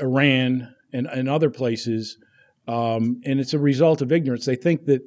Iran 0.00 0.74
and, 0.92 1.06
and 1.06 1.28
other 1.28 1.50
places, 1.50 2.18
um, 2.66 3.20
and 3.24 3.38
it's 3.38 3.54
a 3.54 3.58
result 3.58 4.02
of 4.02 4.12
ignorance. 4.12 4.46
They 4.46 4.56
think 4.56 4.86
that, 4.86 5.02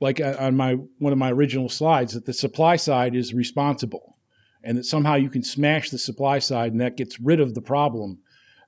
like 0.00 0.20
uh, 0.20 0.36
on 0.38 0.56
my 0.56 0.74
one 0.98 1.12
of 1.12 1.18
my 1.18 1.30
original 1.30 1.68
slides, 1.68 2.14
that 2.14 2.26
the 2.26 2.32
supply 2.32 2.76
side 2.76 3.14
is 3.14 3.32
responsible, 3.32 4.16
and 4.62 4.78
that 4.78 4.84
somehow 4.84 5.14
you 5.14 5.30
can 5.30 5.42
smash 5.42 5.90
the 5.90 5.98
supply 5.98 6.40
side 6.40 6.72
and 6.72 6.80
that 6.80 6.96
gets 6.96 7.20
rid 7.20 7.38
of 7.40 7.54
the 7.54 7.62
problem. 7.62 8.18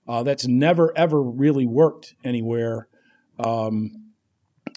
Uh, 0.09 0.22
that's 0.22 0.47
never 0.47 0.97
ever 0.97 1.20
really 1.20 1.66
worked 1.66 2.14
anywhere. 2.22 2.87
Um, 3.41 4.12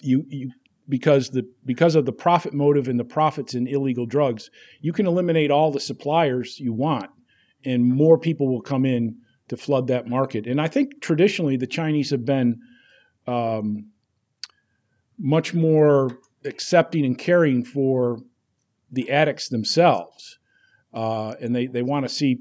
you 0.02 0.24
you 0.28 0.50
because 0.90 1.30
the 1.30 1.48
because 1.64 1.94
of 1.94 2.04
the 2.04 2.12
profit 2.12 2.52
motive 2.52 2.88
and 2.88 3.00
the 3.00 3.04
profits 3.04 3.54
in 3.54 3.66
illegal 3.66 4.04
drugs, 4.04 4.50
you 4.80 4.92
can 4.92 5.06
eliminate 5.06 5.50
all 5.50 5.70
the 5.70 5.80
suppliers 5.80 6.60
you 6.60 6.72
want, 6.72 7.10
and 7.64 7.84
more 7.84 8.18
people 8.18 8.48
will 8.48 8.60
come 8.60 8.84
in 8.84 9.16
to 9.48 9.56
flood 9.56 9.86
that 9.86 10.06
market. 10.06 10.46
And 10.46 10.60
I 10.60 10.68
think 10.68 11.00
traditionally 11.00 11.56
the 11.56 11.66
Chinese 11.66 12.10
have 12.10 12.24
been 12.24 12.60
um, 13.26 13.90
much 15.18 15.54
more 15.54 16.18
accepting 16.44 17.04
and 17.04 17.18
caring 17.18 17.64
for 17.64 18.18
the 18.90 19.10
addicts 19.10 19.48
themselves, 19.48 20.38
uh, 20.92 21.34
and 21.40 21.54
they 21.54 21.66
they 21.66 21.82
want 21.82 22.04
to 22.04 22.08
see 22.08 22.40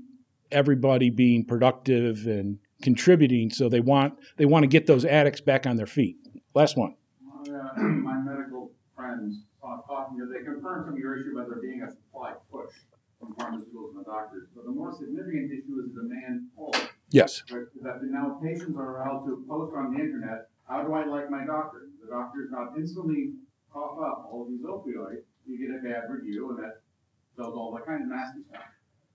everybody 0.52 1.10
being 1.10 1.46
productive 1.46 2.26
and 2.26 2.58
contributing. 2.82 3.52
So 3.52 3.70
they 3.70 3.82
want 3.82 4.16
they 4.38 4.46
want 4.46 4.64
to 4.64 4.68
get 4.68 4.88
those 4.88 5.06
addicts 5.06 5.42
back 5.42 5.68
on 5.68 5.78
their 5.78 5.88
feet. 5.88 6.18
Last 6.56 6.76
one. 6.78 6.96
Uh, 7.50 8.19
friends 9.10 9.42
uh, 9.64 9.78
talking 9.88 10.18
here, 10.18 10.30
they 10.30 10.46
confirm 10.46 10.86
some 10.86 10.94
of 10.94 11.00
your 11.00 11.18
issue 11.18 11.34
about 11.34 11.50
there 11.50 11.62
being 11.62 11.82
a 11.82 11.90
supply 11.90 12.34
push 12.52 12.74
from 13.20 13.34
pharmaceuticals 13.36 13.98
and 13.98 14.06
the 14.06 14.08
doctors. 14.08 14.48
But 14.56 14.66
the 14.66 14.72
more 14.72 14.94
significant 14.94 15.52
issue 15.52 15.82
is 15.82 15.94
the 15.94 16.06
demand 16.06 16.48
pull. 16.56 16.76
Yes. 17.10 17.44
Right, 17.52 17.66
That 17.82 18.00
now 18.04 18.40
patients 18.42 18.78
are 18.78 19.02
allowed 19.02 19.26
to 19.26 19.44
post 19.50 19.76
on 19.76 19.94
the 19.94 20.00
internet, 20.00 20.50
how 20.68 20.84
do 20.84 20.94
I 20.94 21.06
like 21.06 21.30
my 21.30 21.46
doctor? 21.46 21.90
The 22.02 22.12
doctor 22.12 22.48
doctor's 22.48 22.52
not 22.52 22.78
instantly 22.78 23.34
cough 23.74 23.98
up 24.00 24.30
all 24.32 24.48
these 24.50 24.62
opioids, 24.62 25.26
you 25.46 25.58
get 25.58 25.74
a 25.76 25.82
bad 25.82 26.10
review, 26.10 26.50
and 26.52 26.60
that 26.64 26.82
does 27.38 27.54
all 27.54 27.74
that 27.76 27.86
kind 27.86 28.04
of 28.04 28.10
nasty 28.10 28.42
stuff. 28.50 28.62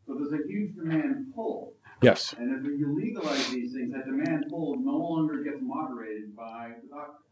So 0.06 0.14
there's 0.14 0.32
a 0.32 0.46
huge 0.46 0.74
demand 0.74 1.32
pull. 1.34 1.74
Yes. 2.02 2.34
And 2.36 2.52
if 2.52 2.78
you 2.78 2.94
legalize 2.94 3.48
these 3.50 3.72
things, 3.72 3.92
that 3.92 4.04
demand 4.04 4.46
pull 4.50 4.76
no 4.78 4.98
longer 4.98 5.42
gets 5.42 5.62
moderated 5.62 6.36
by 6.36 6.72
the 6.82 6.88
doctor. 6.88 7.23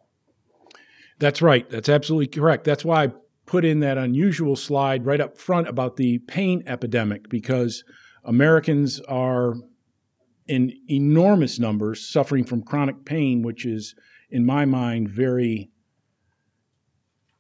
That's 1.23 1.41
right. 1.41 1.71
That's 1.71 1.89
absolutely 1.89 2.27
correct. 2.27 2.65
That's 2.65 2.85
why 2.85 3.05
I 3.05 3.13
put 3.47 3.65
in 3.65 3.79
that 3.79 3.97
unusual 3.97 4.57
slide 4.57 5.07
right 5.07 5.21
up 5.21 5.39
front 5.39 5.69
about 5.69 5.97
the 5.97 6.19
pain 6.19 6.65
epidemic 6.67 7.29
because 7.29 7.85
Americans 8.25 8.99
are 9.03 9.55
in 10.49 10.73
enormous 10.91 11.61
numbers 11.61 12.11
suffering 12.11 12.43
from 12.43 12.65
chronic 12.65 13.05
pain, 13.05 13.43
which 13.43 13.65
is, 13.65 13.95
in 14.31 14.45
my 14.45 14.65
mind, 14.65 15.11
very 15.11 15.71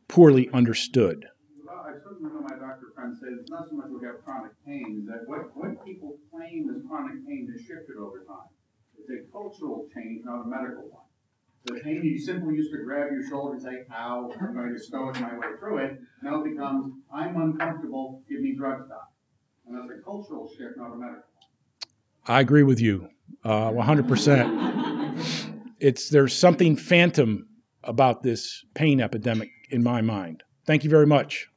poorly 0.07 0.49
understood. 0.55 1.27
Well, 1.67 1.85
I 1.85 1.95
certainly 2.05 2.31
know 2.31 2.41
my 2.41 2.55
doctor 2.55 2.93
friends 2.95 3.19
say 3.21 3.31
it's 3.31 3.51
not 3.51 3.69
so 3.69 3.75
much 3.75 3.89
we 3.91 4.07
have 4.07 4.25
chronic 4.25 4.53
pain, 4.65 5.09
that 5.09 5.27
what, 5.27 5.57
what 5.57 5.85
people 5.85 6.19
claim 6.31 6.71
as 6.71 6.87
chronic 6.89 7.27
pain 7.27 7.51
has 7.51 7.61
shifted 7.63 7.97
over 7.99 8.21
time. 8.29 8.47
It's 8.97 9.11
a 9.11 9.33
cultural 9.33 9.89
change, 9.93 10.23
not 10.25 10.47
a 10.47 10.49
medical 10.49 10.85
one. 10.89 11.03
The 11.65 11.81
pain 11.81 12.03
you 12.03 12.19
simply 12.19 12.57
used 12.57 12.73
to 12.73 12.79
grab 12.85 13.13
your 13.13 13.29
shoulder 13.29 13.55
and 13.55 13.63
say, 13.63 13.85
ow, 13.93 14.33
I'm 14.41 14.55
going 14.55 14.73
to 14.73 14.83
stoic 14.83 15.21
my 15.21 15.35
way 15.35 15.47
through 15.61 15.79
it, 15.79 16.01
now 16.23 16.43
it 16.43 16.51
becomes, 16.51 16.95
I'm 17.15 17.41
uncomfortable, 17.41 18.23
give 18.29 18.41
me 18.41 18.57
drug 18.57 18.85
stop. 18.87 19.13
And 19.67 19.77
that's 19.77 20.01
a 20.01 20.03
cultural 20.03 20.51
shift, 20.51 20.77
not 20.77 20.95
a 20.95 20.99
medical. 20.99 21.23
I 22.27 22.41
agree 22.41 22.65
with 22.65 22.81
you, 22.81 23.09
uh, 23.45 23.71
100%. 23.71 24.73
It's 25.79 26.09
there's 26.09 26.37
something 26.37 26.77
phantom 26.77 27.49
about 27.83 28.23
this 28.23 28.65
pain 28.75 29.01
epidemic 29.01 29.51
in 29.71 29.83
my 29.83 30.01
mind. 30.01 30.45
Thank 30.65 30.85
you 30.85 30.91
very 30.91 31.07
much. 31.07 31.49